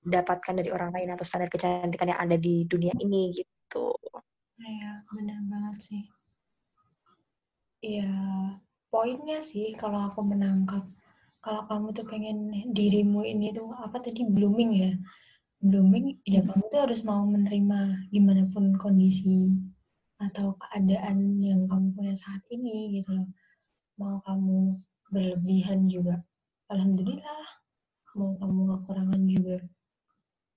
dapatkan 0.00 0.56
dari 0.56 0.70
orang 0.72 0.90
lain 0.96 1.12
atau 1.12 1.24
standar 1.28 1.52
kecantikan 1.52 2.08
yang 2.16 2.20
ada 2.20 2.36
di 2.40 2.64
dunia 2.64 2.94
ini 2.96 3.36
gitu. 3.36 3.92
Iya, 4.60 5.04
benar 5.12 5.40
banget 5.44 5.76
sih. 5.80 6.02
Iya, 7.80 8.12
poinnya 8.92 9.40
sih 9.40 9.72
kalau 9.76 10.08
aku 10.08 10.20
menangkap, 10.24 10.84
kalau 11.44 11.64
kamu 11.68 11.96
tuh 11.96 12.06
pengen 12.08 12.52
dirimu 12.76 13.24
ini 13.24 13.52
tuh 13.56 13.72
apa 13.72 14.00
tadi 14.04 14.24
blooming 14.24 14.72
ya, 14.76 14.92
blooming 15.60 16.16
ya 16.24 16.40
kamu 16.40 16.72
tuh 16.72 16.80
harus 16.88 17.00
mau 17.04 17.20
menerima 17.28 18.08
gimana 18.08 18.48
pun 18.48 18.72
kondisi 18.80 19.60
atau 20.20 20.56
keadaan 20.56 21.40
yang 21.40 21.68
kamu 21.68 21.96
punya 21.96 22.14
saat 22.16 22.40
ini 22.52 23.00
gitu 23.00 23.16
loh. 23.16 23.28
Mau 24.00 24.20
kamu 24.24 24.80
berlebihan 25.12 25.88
juga 25.88 26.20
alhamdulillah. 26.72 27.44
Mau 28.16 28.32
kamu 28.36 28.60
kekurangan 28.84 29.22
juga 29.28 29.56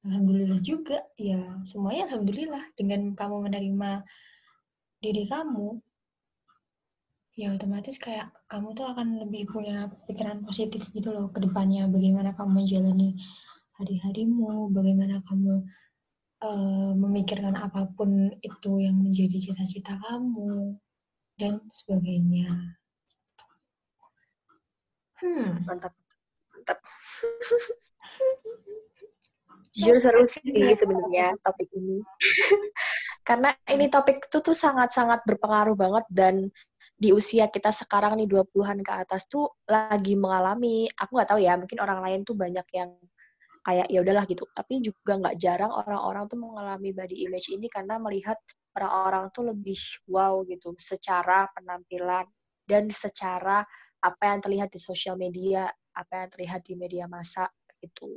alhamdulillah 0.08 0.60
juga. 0.64 1.00
Ya 1.20 1.60
semuanya 1.68 2.12
alhamdulillah. 2.12 2.64
Dengan 2.76 3.12
kamu 3.16 3.36
menerima 3.52 3.92
diri 5.04 5.24
kamu 5.28 5.84
ya 7.34 7.50
otomatis 7.50 7.98
kayak 7.98 8.30
kamu 8.46 8.78
tuh 8.78 8.94
akan 8.94 9.26
lebih 9.26 9.50
punya 9.50 9.90
pikiran 10.06 10.46
positif 10.46 10.86
gitu 10.94 11.10
loh 11.10 11.34
ke 11.34 11.42
depannya 11.42 11.90
bagaimana 11.90 12.38
kamu 12.38 12.62
menjalani 12.62 13.18
hari-harimu, 13.78 14.70
bagaimana 14.70 15.22
kamu 15.26 15.66
uh, 16.46 16.92
memikirkan 16.94 17.58
apa 17.58 17.90
pun 17.98 18.30
itu 18.44 18.72
yang 18.84 19.00
menjadi 19.00 19.50
cita-cita 19.50 19.98
kamu, 19.98 20.78
dan 21.38 21.62
sebagainya. 21.74 22.78
Hmm. 25.18 25.64
Mantap. 25.66 25.94
Mantap. 26.54 26.80
Jujur 29.74 29.98
seru 29.98 30.30
sih 30.30 30.78
sebenarnya 30.78 31.34
topik 31.42 31.66
ini. 31.74 32.06
Karena 33.28 33.50
ini 33.66 33.90
topik 33.90 34.30
itu 34.30 34.38
tuh 34.44 34.54
sangat-sangat 34.54 35.26
berpengaruh 35.26 35.74
banget 35.74 36.06
dan 36.14 36.54
di 36.94 37.10
usia 37.10 37.50
kita 37.50 37.74
sekarang 37.74 38.22
nih 38.22 38.30
20-an 38.30 38.86
ke 38.86 38.94
atas 38.94 39.26
tuh 39.26 39.50
lagi 39.66 40.14
mengalami, 40.14 40.86
aku 40.94 41.18
nggak 41.18 41.30
tahu 41.34 41.40
ya, 41.42 41.58
mungkin 41.58 41.82
orang 41.82 42.06
lain 42.06 42.22
tuh 42.22 42.38
banyak 42.38 42.68
yang 42.70 42.94
kayak 43.64 43.88
ya 43.90 44.00
udahlah 44.04 44.28
gitu. 44.28 44.44
Tapi 44.52 44.84
juga 44.84 45.20
nggak 45.20 45.36
jarang 45.40 45.72
orang-orang 45.72 46.28
tuh 46.30 46.40
mengalami 46.40 46.92
body 46.92 47.28
image 47.28 47.50
ini 47.50 47.68
karena 47.72 47.98
melihat 47.98 48.38
orang-orang 48.76 49.26
tuh 49.32 49.44
lebih 49.50 49.80
wow 50.12 50.44
gitu 50.46 50.76
secara 50.78 51.48
penampilan 51.56 52.28
dan 52.68 52.92
secara 52.92 53.64
apa 54.04 54.24
yang 54.24 54.40
terlihat 54.44 54.70
di 54.72 54.80
sosial 54.80 55.16
media 55.16 55.72
apa 55.96 56.26
yang 56.26 56.30
terlihat 56.34 56.62
di 56.68 56.74
media 56.76 57.06
massa 57.08 57.48
gitu. 57.80 58.10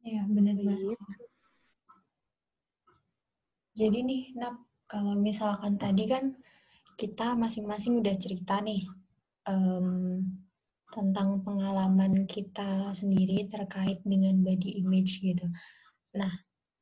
Iya 0.00 0.24
benar 0.32 0.56
banget 0.56 0.96
gitu. 0.96 1.30
jadi 3.80 3.98
nih 4.04 4.22
Nap 4.36 4.60
kalau 4.90 5.14
misalkan 5.14 5.78
tadi 5.78 6.04
kan 6.10 6.34
kita 6.98 7.32
masing-masing 7.38 7.96
udah 8.02 8.12
cerita 8.20 8.60
nih 8.60 8.84
um, 9.48 10.20
tentang 10.90 11.42
pengalaman 11.46 12.26
kita 12.26 12.90
sendiri 12.94 13.46
terkait 13.46 14.02
dengan 14.02 14.42
body 14.42 14.82
image 14.82 15.22
gitu. 15.22 15.46
Nah, 16.18 16.30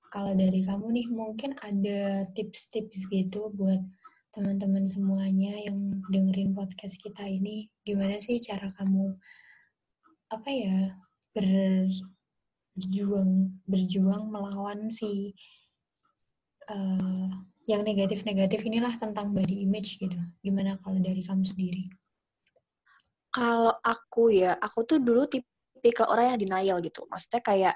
kalau 0.09 0.33
dari 0.33 0.65
kamu 0.65 0.87
nih 0.97 1.09
mungkin 1.13 1.53
ada 1.61 2.25
tips-tips 2.33 3.05
gitu 3.13 3.53
buat 3.53 3.81
teman-teman 4.33 4.89
semuanya 4.89 5.57
yang 5.61 6.01
dengerin 6.09 6.57
podcast 6.57 6.97
kita 7.01 7.25
ini, 7.29 7.69
gimana 7.85 8.17
sih 8.21 8.41
cara 8.41 8.73
kamu 8.77 9.13
apa 10.29 10.49
ya 10.53 10.93
berjuang 12.77 13.61
berjuang 13.65 14.29
melawan 14.29 14.93
si 14.93 15.33
uh, 16.69 17.29
yang 17.69 17.85
negatif-negatif 17.85 18.65
inilah 18.65 18.97
tentang 18.97 19.37
body 19.37 19.69
image 19.69 20.01
gitu. 20.01 20.17
Gimana 20.41 20.81
kalau 20.81 20.97
dari 21.01 21.21
kamu 21.21 21.45
sendiri? 21.45 21.98
Kalau 23.39 23.71
aku 23.87 24.35
ya, 24.35 24.59
aku 24.59 24.83
tuh 24.83 24.99
dulu 24.99 25.31
tipikal 25.31 26.11
orang 26.11 26.35
yang 26.35 26.41
denial 26.43 26.79
gitu. 26.83 27.07
Maksudnya 27.07 27.39
kayak 27.39 27.75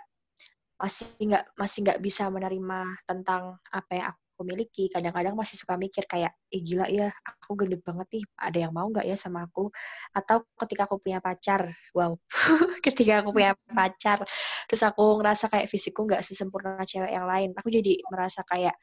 masih 0.75 1.07
nggak 1.23 1.45
masih 1.55 1.79
nggak 1.87 2.01
bisa 2.03 2.27
menerima 2.27 3.07
tentang 3.07 3.63
apa 3.71 3.91
yang 3.95 4.07
aku 4.11 4.43
miliki. 4.43 4.91
Kadang-kadang 4.91 5.39
masih 5.39 5.55
suka 5.55 5.79
mikir 5.79 6.03
kayak 6.11 6.35
eh 6.51 6.59
gila 6.67 6.91
ya 6.91 7.15
aku 7.23 7.55
gendut 7.55 7.79
banget 7.87 8.11
nih. 8.11 8.25
Ada 8.43 8.59
yang 8.67 8.73
mau 8.75 8.91
nggak 8.91 9.07
ya 9.07 9.15
sama 9.15 9.47
aku? 9.47 9.71
Atau 10.11 10.43
ketika 10.67 10.91
aku 10.91 10.99
punya 10.99 11.23
pacar 11.23 11.71
wow. 11.95 12.11
Ketika 12.85 13.23
aku 13.23 13.31
punya 13.31 13.55
pacar 13.71 14.19
terus 14.67 14.83
aku 14.83 15.23
ngerasa 15.23 15.47
kayak 15.47 15.71
fisikku 15.71 16.11
nggak 16.11 16.27
sesempurna 16.27 16.83
cewek 16.83 17.15
yang 17.15 17.31
lain. 17.31 17.55
Aku 17.55 17.71
jadi 17.71 18.03
merasa 18.11 18.43
kayak 18.43 18.75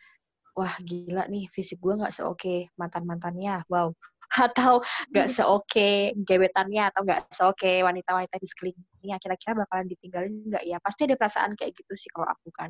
wah 0.55 0.75
gila 0.83 1.27
nih 1.27 1.47
fisik 1.51 1.79
gue 1.83 1.93
nggak 1.99 2.11
seoke 2.11 2.67
mantan 2.75 3.07
mantannya 3.07 3.63
wow 3.71 3.91
atau 4.29 4.85
nggak 5.09 5.27
hmm. 5.27 5.35
seoke 5.35 6.13
gebetannya 6.21 6.93
atau 6.93 7.01
nggak 7.01 7.33
seoke 7.33 7.81
wanita-wanita 7.81 8.35
di 8.37 8.47
sekelilingnya 8.47 9.17
kira-kira 9.17 9.57
bakalan 9.57 9.89
ditinggalin 9.89 10.33
nggak 10.45 10.63
ya? 10.69 10.77
Pasti 10.77 11.09
ada 11.09 11.15
perasaan 11.17 11.57
kayak 11.57 11.73
gitu 11.73 11.93
sih 11.97 12.09
kalau 12.13 12.29
aku 12.29 12.49
kan. 12.53 12.69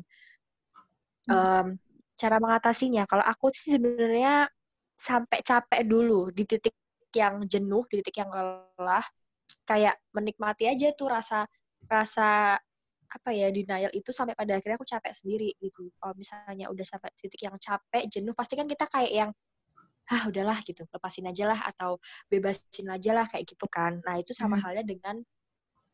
Um, 1.28 1.76
cara 2.16 2.40
mengatasinya 2.40 3.04
kalau 3.04 3.22
aku 3.22 3.52
sih 3.52 3.76
sebenarnya 3.76 4.48
sampai 4.96 5.40
capek 5.44 5.84
dulu 5.84 6.32
di 6.32 6.44
titik 6.48 6.76
yang 7.16 7.44
jenuh 7.44 7.84
di 7.88 8.00
titik 8.00 8.24
yang 8.24 8.30
lelah 8.32 9.04
kayak 9.64 9.98
menikmati 10.14 10.68
aja 10.68 10.92
tuh 10.94 11.10
rasa 11.10 11.48
rasa 11.88 12.60
apa 13.10 13.30
ya 13.34 13.50
denial 13.50 13.90
itu 13.90 14.14
sampai 14.14 14.38
pada 14.38 14.54
akhirnya 14.54 14.78
aku 14.78 14.86
capek 14.86 15.10
sendiri 15.10 15.50
gitu. 15.58 15.90
Kalau 15.98 16.14
misalnya 16.14 16.70
udah 16.70 16.86
sampai 16.86 17.10
titik 17.18 17.42
yang 17.42 17.58
capek 17.58 18.06
jenuh 18.06 18.30
pasti 18.36 18.54
kan 18.54 18.70
kita 18.70 18.86
kayak 18.86 19.10
yang 19.10 19.30
ah 20.10 20.26
udahlah 20.26 20.58
gitu 20.66 20.82
lepasin 20.90 21.30
aja 21.30 21.44
lah 21.46 21.60
atau 21.70 22.02
bebasin 22.26 22.90
aja 22.90 23.10
lah 23.14 23.26
kayak 23.30 23.46
gitu 23.46 23.66
kan. 23.70 24.02
Nah 24.02 24.18
itu 24.18 24.34
sama 24.34 24.58
hmm. 24.58 24.62
halnya 24.66 24.84
dengan 24.84 25.16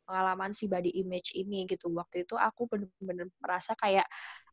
pengalaman 0.06 0.54
si 0.54 0.70
body 0.70 0.94
image 1.02 1.34
ini 1.36 1.66
gitu. 1.68 1.90
Waktu 1.92 2.24
itu 2.24 2.38
aku 2.38 2.70
bener-bener 2.70 3.28
merasa 3.42 3.76
kayak 3.76 4.06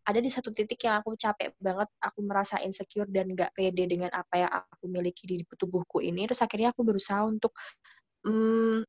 ada 0.04 0.20
di 0.20 0.28
satu 0.28 0.52
titik 0.52 0.84
yang 0.84 1.00
aku 1.00 1.16
capek 1.16 1.56
banget 1.64 1.88
aku 2.04 2.20
merasa 2.28 2.60
insecure 2.60 3.08
dan 3.08 3.32
gak 3.32 3.56
pede 3.56 3.88
dengan 3.88 4.12
apa 4.12 4.36
yang 4.36 4.52
aku 4.52 4.92
miliki 4.92 5.24
di 5.30 5.46
tubuhku 5.48 6.04
ini. 6.04 6.28
Terus 6.28 6.44
akhirnya 6.44 6.76
aku 6.76 6.84
berusaha 6.84 7.24
untuk 7.24 7.56
mm, 8.28 8.84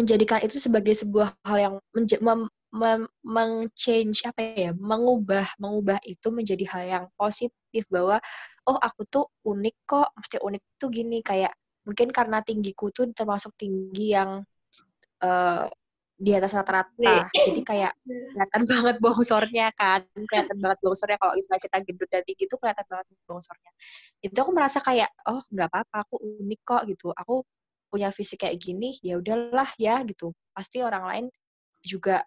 menjadikan 0.00 0.42
itu 0.42 0.58
sebagai 0.58 0.96
sebuah 0.96 1.38
hal 1.46 1.58
yang 1.60 1.74
meng-change 2.70 4.30
apa 4.30 4.40
ya 4.54 4.70
mengubah 4.78 5.58
mengubah 5.58 5.98
itu 6.06 6.30
menjadi 6.30 6.64
hal 6.70 6.82
yang 6.86 7.04
positif 7.18 7.82
bahwa 7.90 8.22
oh 8.70 8.78
aku 8.78 9.02
tuh 9.10 9.26
unik 9.42 9.76
kok 9.90 10.08
mesti 10.14 10.38
unik 10.38 10.62
tuh 10.78 10.88
gini. 10.90 11.18
Kayak 11.20 11.54
mungkin 11.82 12.14
karena 12.14 12.38
tinggiku 12.46 12.94
tuh 12.94 13.10
termasuk 13.10 13.54
tinggi 13.58 14.14
yang 14.14 14.46
uh, 15.22 15.66
di 16.20 16.30
atas 16.36 16.52
rata-rata. 16.52 17.32
Jadi 17.32 17.60
kayak 17.64 17.96
kelihatan 18.04 18.62
banget 18.68 18.96
bongsornya 19.00 19.66
kan 19.74 20.04
kelihatan 20.14 20.56
banget 20.60 20.78
bongsornya. 20.84 21.18
Kalau 21.18 21.34
misalnya 21.34 21.62
kita 21.64 21.76
gendut 21.82 22.08
dan 22.12 22.22
tinggi 22.22 22.44
tuh 22.46 22.58
kelihatan 22.60 22.86
banget 22.86 23.06
bongsornya. 23.24 23.70
Itu 24.22 24.38
aku 24.38 24.52
merasa 24.52 24.78
kayak 24.84 25.10
oh 25.26 25.42
nggak 25.48 25.68
apa-apa 25.72 25.96
aku 26.06 26.20
unik 26.20 26.60
kok 26.62 26.82
gitu. 26.86 27.10
Aku 27.16 27.42
punya 27.90 28.14
fisik 28.14 28.46
kayak 28.46 28.62
gini 28.62 28.94
ya 29.02 29.18
udahlah 29.18 29.72
ya 29.80 30.04
gitu. 30.06 30.30
Pasti 30.54 30.84
orang 30.84 31.04
lain 31.08 31.26
juga 31.80 32.22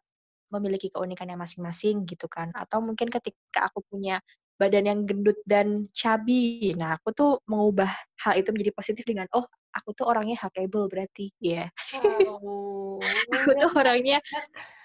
memiliki 0.53 0.93
keunikannya 0.93 1.33
masing-masing 1.33 2.05
gitu 2.05 2.29
kan. 2.29 2.53
Atau 2.53 2.85
mungkin 2.85 3.09
ketika 3.09 3.67
aku 3.73 3.81
punya 3.89 4.21
badan 4.61 4.85
yang 4.85 4.99
gendut 5.09 5.35
dan 5.49 5.89
chubby, 5.97 6.71
nah 6.77 7.01
aku 7.01 7.09
tuh 7.11 7.31
mengubah 7.49 7.89
hal 8.21 8.37
itu 8.37 8.53
menjadi 8.53 8.71
positif 8.77 9.03
dengan 9.03 9.25
oh 9.33 9.43
aku 9.73 9.97
tuh 9.97 10.05
orangnya 10.05 10.37
huggable 10.37 10.85
berarti, 10.85 11.33
ya. 11.41 11.67
Yeah. 11.97 12.29
Oh, 12.29 13.01
aku 13.33 13.57
tuh 13.57 13.71
orangnya 13.73 14.21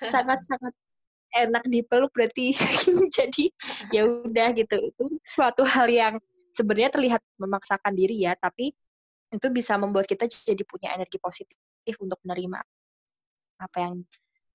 sangat-sangat 0.00 0.72
enak 1.37 1.64
dipeluk 1.68 2.11
berarti. 2.16 2.57
Jadi 3.16 3.52
ya 3.92 4.09
udah 4.09 4.57
gitu. 4.57 4.76
Itu 4.81 5.04
suatu 5.28 5.68
hal 5.68 5.92
yang 5.92 6.14
sebenarnya 6.57 6.90
terlihat 6.96 7.20
memaksakan 7.37 7.92
diri 7.92 8.24
ya, 8.24 8.33
tapi 8.40 8.72
itu 9.28 9.46
bisa 9.52 9.76
membuat 9.76 10.09
kita 10.09 10.24
jadi 10.24 10.64
punya 10.64 10.96
energi 10.96 11.20
positif 11.20 11.94
untuk 12.00 12.16
menerima 12.24 12.64
apa 13.61 13.76
yang 13.76 13.94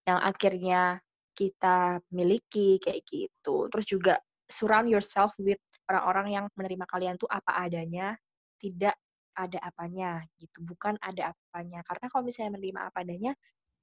yang 0.07 0.19
akhirnya 0.19 0.99
kita 1.33 1.99
miliki 2.13 2.77
kayak 2.79 3.01
gitu. 3.09 3.67
Terus 3.71 3.85
juga 3.89 4.13
surround 4.47 4.87
yourself 4.91 5.33
with 5.41 5.59
orang-orang 5.89 6.27
yang 6.35 6.45
menerima 6.55 6.85
kalian 6.87 7.15
tuh 7.17 7.27
apa 7.31 7.65
adanya, 7.65 8.15
tidak 8.61 8.95
ada 9.33 9.57
apanya 9.65 10.21
gitu, 10.37 10.61
bukan 10.61 10.95
ada 11.01 11.33
apanya. 11.33 11.81
Karena 11.87 12.05
kalau 12.11 12.23
misalnya 12.27 12.59
menerima 12.59 12.79
apa 12.93 12.97
adanya, 13.01 13.31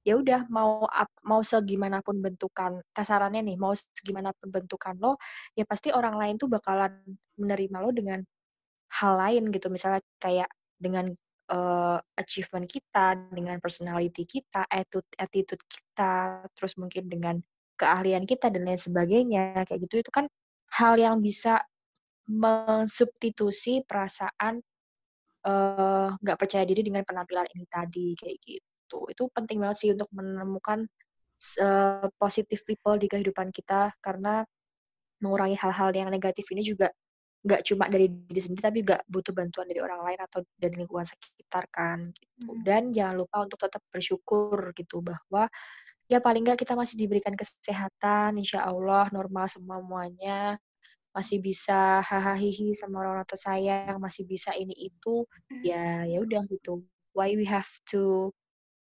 ya 0.07 0.17
udah 0.17 0.47
mau 0.49 0.87
mau 1.27 1.41
segimanapun 1.45 2.23
bentukan 2.23 2.81
kasarannya 2.95 3.43
nih, 3.45 3.57
mau 3.59 3.75
segimanapun 3.75 4.49
bentukan 4.49 4.95
lo, 4.97 5.19
ya 5.53 5.67
pasti 5.67 5.91
orang 5.93 6.15
lain 6.17 6.35
tuh 6.41 6.47
bakalan 6.49 7.03
menerima 7.37 7.77
lo 7.83 7.89
dengan 7.93 8.19
hal 9.01 9.13
lain 9.19 9.51
gitu. 9.53 9.67
Misalnya 9.69 10.01
kayak 10.23 10.49
dengan 10.81 11.11
uh, 11.51 11.99
achievement 12.15 12.65
kita, 12.65 13.19
dengan 13.29 13.59
personality 13.59 14.23
kita, 14.23 14.65
attitude 15.19 15.61
kita, 15.67 16.47
terus 16.55 16.79
mungkin 16.79 17.11
dengan 17.11 17.35
keahlian 17.75 18.23
kita 18.23 18.47
dan 18.49 18.63
lain 18.65 18.79
sebagainya. 18.79 19.67
Kayak 19.67 19.79
gitu 19.91 19.95
itu 20.01 20.11
kan 20.11 20.25
hal 20.71 20.95
yang 20.95 21.19
bisa 21.19 21.59
mensubstitusi 22.31 23.83
perasaan 23.83 24.63
eh, 25.41 26.07
nggak 26.15 26.37
uh, 26.37 26.39
percaya 26.39 26.63
diri 26.63 26.85
dengan 26.85 27.03
penampilan 27.03 27.49
ini 27.51 27.65
tadi 27.67 28.15
kayak 28.15 28.37
gitu. 28.45 29.09
Itu 29.11 29.27
penting 29.33 29.59
banget 29.59 29.77
sih 29.83 29.89
untuk 29.91 30.07
menemukan 30.15 30.87
uh, 31.59 32.07
positive 32.21 32.61
people 32.63 32.95
di 33.01 33.09
kehidupan 33.11 33.49
kita 33.51 33.91
karena 33.99 34.45
mengurangi 35.21 35.57
hal-hal 35.57 35.93
yang 35.93 36.09
negatif 36.09 36.45
ini 36.53 36.65
juga 36.65 36.89
nggak 37.41 37.61
cuma 37.65 37.89
dari 37.89 38.05
diri 38.05 38.41
sendiri 38.41 38.61
tapi 38.61 38.77
juga 38.85 39.01
butuh 39.09 39.33
bantuan 39.33 39.65
dari 39.65 39.81
orang 39.81 40.05
lain 40.05 40.19
atau 40.21 40.45
dari 40.61 40.77
lingkungan 40.77 41.09
sekitar 41.09 41.65
kan 41.73 42.13
gitu. 42.13 42.53
Hmm. 42.53 42.61
dan 42.61 42.81
jangan 42.93 43.15
lupa 43.17 43.41
untuk 43.41 43.57
tetap 43.57 43.81
bersyukur 43.89 44.69
gitu 44.77 45.01
bahwa 45.01 45.49
ya 46.05 46.21
paling 46.21 46.45
nggak 46.45 46.61
kita 46.61 46.77
masih 46.77 47.01
diberikan 47.01 47.33
kesehatan 47.33 48.37
insya 48.37 48.61
Allah 48.61 49.09
normal 49.09 49.49
semuanya 49.49 50.61
masih 51.11 51.43
bisa 51.43 51.99
hahaha 52.05 52.71
sama 52.77 53.03
orang 53.03 53.27
tua 53.27 53.39
sayang 53.39 53.99
masih 53.99 54.23
bisa 54.23 54.55
ini 54.55 54.71
itu 54.77 55.27
ya 55.63 56.07
ya 56.07 56.23
udah 56.23 56.47
gitu. 56.47 56.83
Why 57.11 57.35
we 57.35 57.43
have 57.43 57.67
to 57.91 58.31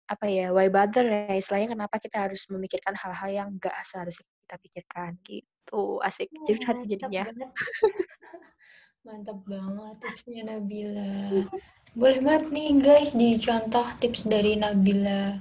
apa 0.07 0.27
ya 0.31 0.47
why 0.55 0.71
bother 0.71 1.07
ya 1.07 1.35
istilahnya 1.39 1.75
kenapa 1.75 1.99
kita 2.03 2.27
harus 2.27 2.47
memikirkan 2.51 2.95
hal-hal 2.99 3.31
yang 3.31 3.49
nggak 3.59 3.75
seharusnya 3.87 4.27
kita 4.51 4.59
pikirkan 4.67 5.15
gitu 5.23 6.03
asik 6.03 6.27
jadi 6.43 6.59
hati 6.67 6.85
jadinya 6.91 7.23
Mantap 9.07 9.41
banget 9.49 9.97
tipsnya 9.97 10.45
Nabila. 10.45 11.49
Boleh 11.97 12.21
banget 12.21 12.53
nih 12.53 12.69
guys 12.85 13.17
dicontoh 13.17 13.89
tips 13.97 14.29
dari 14.29 14.61
Nabila. 14.61 15.41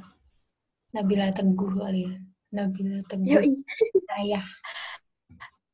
Nabila 0.95 1.27
Teguh 1.35 1.73
kali 1.75 2.07
ya. 2.07 2.15
Nabila 2.55 3.03
Teguh. 3.11 3.43
Ayah. 4.15 4.47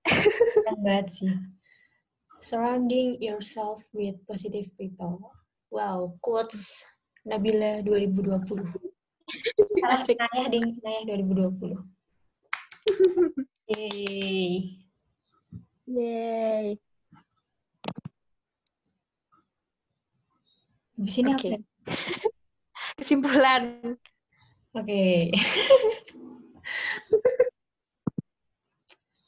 Keren 0.01 0.81
banget 0.81 1.07
sih. 1.13 1.35
Surrounding 2.41 3.21
yourself 3.21 3.85
with 3.93 4.17
positive 4.25 4.65
people. 4.81 5.21
Wow, 5.69 6.17
quotes 6.25 6.89
Nabila 7.21 7.85
2020. 7.85 8.65
Asik. 9.93 10.17
Nayah 10.17 10.49
ding, 10.49 10.81
Nayah 10.81 11.21
2020. 11.21 11.94
Yeay. 13.65 14.77
Yeay. 15.89 16.77
Di 20.95 21.11
sini 21.11 21.33
okay. 21.33 21.57
apa? 21.57 21.65
Kesimpulan. 23.01 23.63
Oke. 24.77 24.85
Okay. 24.85 25.19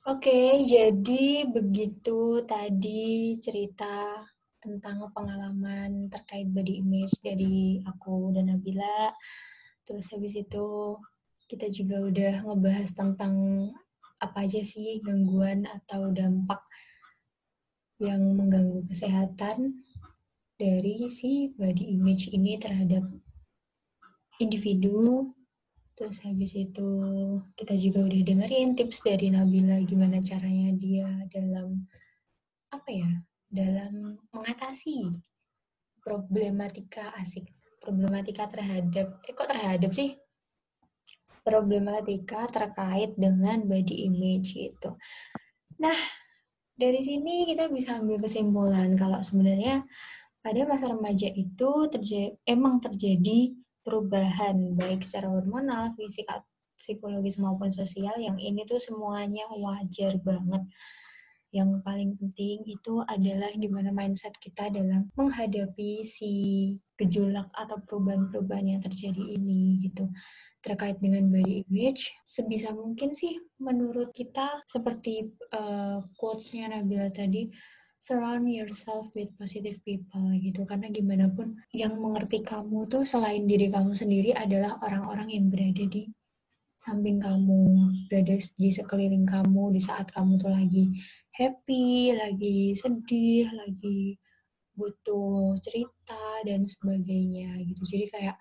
Oke, 0.08 0.32
okay, 0.32 0.64
jadi 0.64 1.52
begitu 1.52 2.40
tadi 2.48 3.36
cerita 3.44 4.24
tentang 4.64 5.12
pengalaman 5.12 6.08
terkait 6.08 6.48
body 6.48 6.80
image 6.80 7.20
dari 7.20 7.84
aku 7.84 8.32
dan 8.32 8.48
Nabila. 8.48 9.12
Terus 9.84 10.08
habis 10.16 10.40
itu 10.40 10.96
kita 11.48 11.72
juga 11.72 12.04
udah 12.04 12.34
ngebahas 12.44 12.92
tentang 12.92 13.36
apa 14.20 14.44
aja 14.44 14.62
sih 14.62 15.00
gangguan 15.02 15.64
atau 15.66 16.12
dampak 16.12 16.60
yang 17.98 18.22
mengganggu 18.38 18.86
kesehatan 18.92 19.84
dari 20.58 21.10
si 21.10 21.54
body 21.58 21.98
image 21.98 22.30
ini 22.30 22.60
terhadap 22.62 23.06
individu. 24.38 25.34
Terus 25.98 26.22
habis 26.22 26.54
itu 26.54 26.90
kita 27.58 27.74
juga 27.74 28.06
udah 28.06 28.22
dengerin 28.22 28.78
tips 28.78 29.02
dari 29.02 29.34
Nabila 29.34 29.82
gimana 29.82 30.22
caranya 30.22 30.70
dia 30.78 31.10
dalam 31.34 31.90
apa 32.70 32.92
ya? 32.94 33.10
dalam 33.48 34.20
mengatasi 34.36 35.08
problematika 36.04 37.16
asik 37.16 37.48
problematika 37.80 38.44
terhadap 38.52 39.24
eh 39.24 39.32
kok 39.32 39.48
terhadap 39.48 39.92
sih 39.96 40.20
problematika 41.48 42.44
terkait 42.52 43.16
dengan 43.16 43.64
body 43.64 44.12
image 44.12 44.60
itu. 44.60 44.92
Nah, 45.80 45.96
dari 46.76 47.00
sini 47.00 47.48
kita 47.48 47.72
bisa 47.72 48.04
ambil 48.04 48.20
kesimpulan 48.20 48.92
kalau 49.00 49.24
sebenarnya 49.24 49.88
pada 50.44 50.68
masa 50.68 50.92
remaja 50.92 51.32
itu 51.32 51.72
terjadi, 51.88 52.36
emang 52.44 52.84
terjadi 52.84 53.56
perubahan 53.88 54.76
baik 54.76 55.00
secara 55.00 55.32
hormonal, 55.32 55.96
fisik, 55.96 56.28
psikologis 56.78 57.40
maupun 57.40 57.72
sosial 57.72 58.14
yang 58.20 58.36
ini 58.38 58.68
tuh 58.68 58.78
semuanya 58.78 59.48
wajar 59.50 60.20
banget. 60.20 60.68
Yang 61.50 61.82
paling 61.82 62.12
penting 62.20 62.68
itu 62.68 63.02
adalah 63.08 63.50
gimana 63.56 63.90
mindset 63.96 64.36
kita 64.38 64.68
dalam 64.68 65.08
menghadapi 65.16 66.04
si 66.04 66.32
gejolak 67.00 67.48
atau 67.56 67.80
perubahan-perubahan 67.88 68.78
yang 68.78 68.82
terjadi 68.84 69.40
ini 69.40 69.80
gitu 69.82 70.12
terkait 70.68 71.00
dengan 71.00 71.24
body 71.32 71.64
image 71.72 72.12
sebisa 72.28 72.76
mungkin 72.76 73.16
sih 73.16 73.40
menurut 73.64 74.12
kita 74.12 74.68
seperti 74.68 75.32
uh, 75.56 76.04
quotes-nya 76.20 76.76
Nabila 76.76 77.08
tadi 77.08 77.48
surround 78.04 78.46
yourself 78.52 79.10
with 79.16 79.32
positive 79.40 79.80
people 79.88 80.28
gitu. 80.38 80.68
Karena 80.68 80.92
gimana 80.92 81.32
pun 81.32 81.56
yang 81.72 81.96
mengerti 81.98 82.44
kamu 82.44 82.86
tuh 82.92 83.08
selain 83.08 83.48
diri 83.48 83.72
kamu 83.72 83.96
sendiri 83.96 84.36
adalah 84.36 84.78
orang-orang 84.84 85.32
yang 85.34 85.48
berada 85.48 85.88
di 85.88 86.12
samping 86.78 87.20
kamu 87.20 87.68
berada 88.08 88.38
di 88.38 88.70
sekeliling 88.72 89.28
kamu 89.28 89.76
di 89.76 89.82
saat 89.82 90.08
kamu 90.14 90.40
tuh 90.40 90.54
lagi 90.54 90.94
happy 91.36 92.16
lagi 92.16 92.78
sedih 92.78 93.50
lagi 93.52 94.16
butuh 94.78 95.58
cerita 95.60 96.46
dan 96.46 96.64
sebagainya 96.70 97.58
gitu. 97.66 97.82
Jadi 97.82 98.06
kayak 98.14 98.38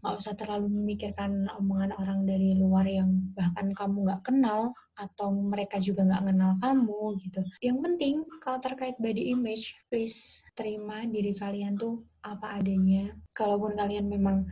nggak 0.00 0.16
usah 0.16 0.32
terlalu 0.32 0.72
memikirkan 0.72 1.44
omongan 1.60 1.92
orang 2.00 2.24
dari 2.24 2.56
luar 2.56 2.88
yang 2.88 3.32
bahkan 3.36 3.68
kamu 3.76 4.08
nggak 4.08 4.22
kenal 4.24 4.72
atau 4.96 5.28
mereka 5.32 5.76
juga 5.76 6.04
nggak 6.08 6.24
kenal 6.32 6.52
kamu 6.60 7.02
gitu. 7.20 7.40
Yang 7.60 7.78
penting 7.84 8.14
kalau 8.40 8.58
terkait 8.64 8.96
body 8.96 9.32
image, 9.32 9.76
please 9.92 10.44
terima 10.56 11.04
diri 11.04 11.36
kalian 11.36 11.76
tuh 11.76 12.04
apa 12.24 12.60
adanya. 12.60 13.12
Kalaupun 13.36 13.76
kalian 13.76 14.08
memang 14.08 14.48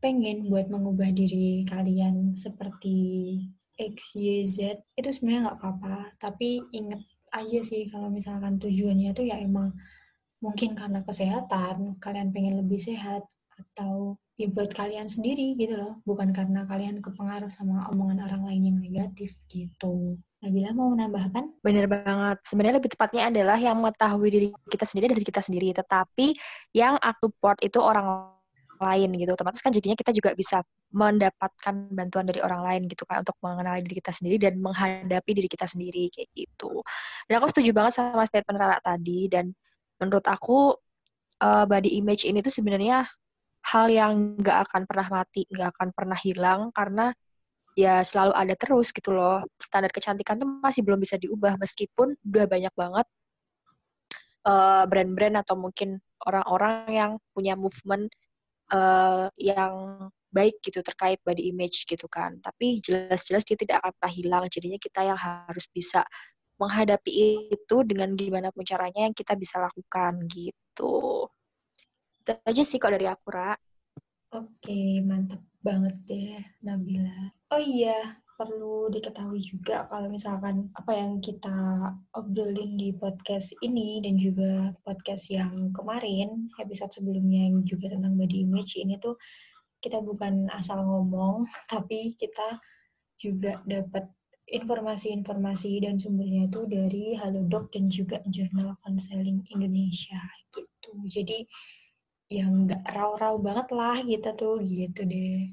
pengen 0.00 0.52
buat 0.52 0.68
mengubah 0.68 1.08
diri 1.12 1.64
kalian 1.64 2.36
seperti 2.36 2.96
X, 3.76 4.16
Y, 4.20 4.44
Z, 4.44 4.84
itu 4.96 5.08
sebenarnya 5.08 5.48
nggak 5.48 5.58
apa-apa. 5.60 5.96
Tapi 6.20 6.60
inget 6.76 7.00
aja 7.32 7.60
sih 7.64 7.88
kalau 7.88 8.12
misalkan 8.12 8.60
tujuannya 8.60 9.16
tuh 9.16 9.24
ya 9.24 9.40
emang 9.40 9.72
mungkin 10.44 10.76
karena 10.76 11.00
kesehatan, 11.06 11.96
kalian 12.02 12.34
pengen 12.34 12.60
lebih 12.60 12.76
sehat, 12.76 13.24
atau 13.56 14.18
ya 14.40 14.48
buat 14.48 14.72
kalian 14.72 15.06
sendiri 15.06 15.54
gitu 15.60 15.76
loh 15.76 16.00
bukan 16.08 16.32
karena 16.32 16.64
kalian 16.64 17.04
kepengaruh 17.04 17.52
sama 17.52 17.84
omongan 17.92 18.24
orang 18.24 18.42
lain 18.48 18.72
yang 18.72 18.78
negatif 18.80 19.36
gitu 19.52 20.16
Nabila 20.42 20.74
mau 20.74 20.90
menambahkan? 20.90 21.62
Bener 21.62 21.86
banget. 21.86 22.42
Sebenarnya 22.42 22.82
lebih 22.82 22.90
tepatnya 22.90 23.30
adalah 23.30 23.54
yang 23.62 23.78
mengetahui 23.78 24.26
diri 24.26 24.48
kita 24.66 24.82
sendiri 24.90 25.14
dari 25.14 25.22
kita 25.22 25.38
sendiri. 25.38 25.70
Tetapi 25.70 26.34
yang 26.74 26.98
aku 26.98 27.30
support 27.30 27.62
itu 27.62 27.78
orang 27.78 28.26
lain 28.82 29.14
gitu. 29.14 29.30
Otomatis 29.38 29.62
kan 29.62 29.70
jadinya 29.70 29.94
kita 29.94 30.10
juga 30.10 30.34
bisa 30.34 30.66
mendapatkan 30.90 31.94
bantuan 31.94 32.26
dari 32.26 32.42
orang 32.42 32.66
lain 32.66 32.82
gitu 32.90 33.06
kan 33.06 33.22
untuk 33.22 33.38
mengenali 33.38 33.86
diri 33.86 34.02
kita 34.02 34.12
sendiri 34.12 34.36
dan 34.42 34.58
menghadapi 34.58 35.30
diri 35.30 35.46
kita 35.46 35.70
sendiri 35.70 36.10
kayak 36.10 36.28
gitu. 36.34 36.82
Dan 37.30 37.38
aku 37.38 37.54
setuju 37.54 37.70
banget 37.70 38.02
sama 38.02 38.26
statement 38.26 38.58
Rara 38.58 38.82
tadi 38.82 39.30
dan 39.30 39.54
menurut 40.02 40.26
aku 40.26 40.74
uh, 41.38 41.64
body 41.70 42.02
image 42.02 42.26
ini 42.26 42.42
tuh 42.42 42.50
sebenarnya 42.50 43.06
hal 43.62 43.86
yang 43.90 44.36
nggak 44.38 44.68
akan 44.68 44.82
pernah 44.86 45.08
mati, 45.22 45.46
nggak 45.48 45.68
akan 45.78 45.88
pernah 45.94 46.18
hilang 46.18 46.60
karena 46.74 47.14
ya 47.78 48.04
selalu 48.04 48.32
ada 48.36 48.54
terus 48.58 48.90
gitu 48.90 49.14
loh. 49.14 49.46
Standar 49.62 49.90
kecantikan 49.94 50.36
tuh 50.40 50.48
masih 50.60 50.82
belum 50.84 51.00
bisa 51.00 51.16
diubah 51.16 51.56
meskipun 51.56 52.14
udah 52.26 52.46
banyak 52.50 52.74
banget 52.74 53.06
uh, 54.46 54.84
brand-brand 54.86 55.38
atau 55.40 55.54
mungkin 55.58 55.98
orang-orang 56.26 56.90
yang 56.90 57.10
punya 57.34 57.54
movement 57.58 58.10
uh, 58.74 59.26
yang 59.38 59.98
baik 60.32 60.58
gitu 60.64 60.80
terkait 60.80 61.20
body 61.22 61.52
image 61.52 61.84
gitu 61.84 62.08
kan. 62.08 62.40
Tapi 62.40 62.80
jelas-jelas 62.80 63.44
dia 63.44 63.56
tidak 63.58 63.84
akan 63.84 63.92
pernah 64.00 64.12
hilang. 64.12 64.44
Jadinya 64.48 64.78
kita 64.80 65.00
yang 65.06 65.18
harus 65.18 65.68
bisa 65.70 66.02
menghadapi 66.56 67.12
itu 67.52 67.76
dengan 67.82 68.14
gimana 68.14 68.48
pun 68.54 68.62
caranya 68.62 69.10
yang 69.10 69.14
kita 69.16 69.34
bisa 69.34 69.58
lakukan 69.60 70.24
gitu. 70.30 71.26
Itu 72.22 72.38
aja 72.38 72.62
sih 72.62 72.78
kok 72.78 72.94
dari 72.94 73.10
aku, 73.10 73.34
Ra. 73.34 73.50
Oke, 74.30 75.02
mantap 75.02 75.42
banget 75.58 75.98
deh, 76.06 76.38
Nabila. 76.62 77.34
Oh 77.50 77.58
iya, 77.58 78.22
perlu 78.38 78.86
diketahui 78.94 79.42
juga 79.42 79.90
kalau 79.90 80.06
misalkan 80.06 80.70
apa 80.78 80.94
yang 80.94 81.18
kita 81.18 81.50
obrolin 82.14 82.78
di 82.78 82.94
podcast 82.94 83.58
ini 83.58 83.98
dan 83.98 84.14
juga 84.22 84.70
podcast 84.86 85.34
yang 85.34 85.74
kemarin, 85.74 86.46
episode 86.62 86.94
sebelumnya 86.94 87.50
yang 87.50 87.66
juga 87.66 87.90
tentang 87.90 88.14
body 88.14 88.46
image 88.46 88.78
ini 88.78 89.02
tuh 89.02 89.18
kita 89.82 89.98
bukan 89.98 90.46
asal 90.54 90.78
ngomong, 90.78 91.42
tapi 91.74 92.14
kita 92.14 92.62
juga 93.18 93.58
dapat 93.66 94.06
informasi-informasi 94.46 95.82
dan 95.82 95.98
sumbernya 95.98 96.46
itu 96.46 96.70
dari 96.70 97.18
Halodoc 97.18 97.74
dan 97.74 97.90
juga 97.90 98.22
Jurnal 98.30 98.78
Counseling 98.86 99.42
Indonesia 99.50 100.22
gitu. 100.46 100.62
Jadi 101.10 101.50
yang 102.40 102.64
nggak 102.64 102.82
raw-raw 102.88 103.34
banget 103.36 103.68
lah 103.74 103.96
gitu 104.00 104.28
tuh 104.32 104.54
gitu 104.64 105.04
deh. 105.04 105.52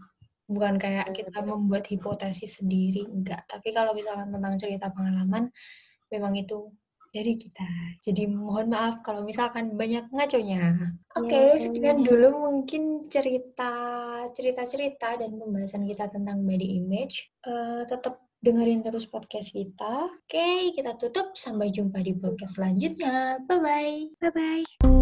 Bukan 0.49 0.81
kayak 0.81 1.13
kita 1.13 1.45
membuat 1.45 1.85
hipotesis 1.91 2.63
sendiri 2.63 3.05
enggak 3.05 3.45
tapi 3.45 3.69
kalau 3.75 3.91
misalkan 3.93 4.33
tentang 4.33 4.55
cerita 4.57 4.87
pengalaman 4.89 5.51
memang 6.09 6.33
itu 6.39 6.73
dari 7.09 7.33
kita. 7.35 7.99
Jadi 8.05 8.29
mohon 8.29 8.69
maaf 8.69 9.01
kalau 9.01 9.25
misalkan 9.25 9.73
banyak 9.73 10.09
ngaconya 10.13 10.93
oke 11.17 11.25
okay, 11.25 11.57
sekian 11.57 12.05
dulu 12.05 12.49
mungkin 12.49 13.09
cerita 13.09 13.73
cerita 14.29 14.61
cerita 14.65 15.17
dan 15.17 15.33
pembahasan 15.35 15.89
kita 15.89 16.05
tentang 16.09 16.45
body 16.45 16.67
image. 16.81 17.33
Uh, 17.41 17.81
tetap 17.89 18.21
dengerin 18.39 18.85
terus 18.85 19.09
podcast 19.09 19.51
kita. 19.51 20.07
Oke 20.07 20.37
okay, 20.37 20.59
kita 20.71 20.95
tutup. 20.95 21.35
Sampai 21.35 21.73
jumpa 21.73 21.99
di 21.99 22.15
podcast 22.15 22.61
selanjutnya. 22.61 23.41
Bye 23.43 23.59
bye 23.59 23.97
bye 24.21 24.31
bye 24.31 24.98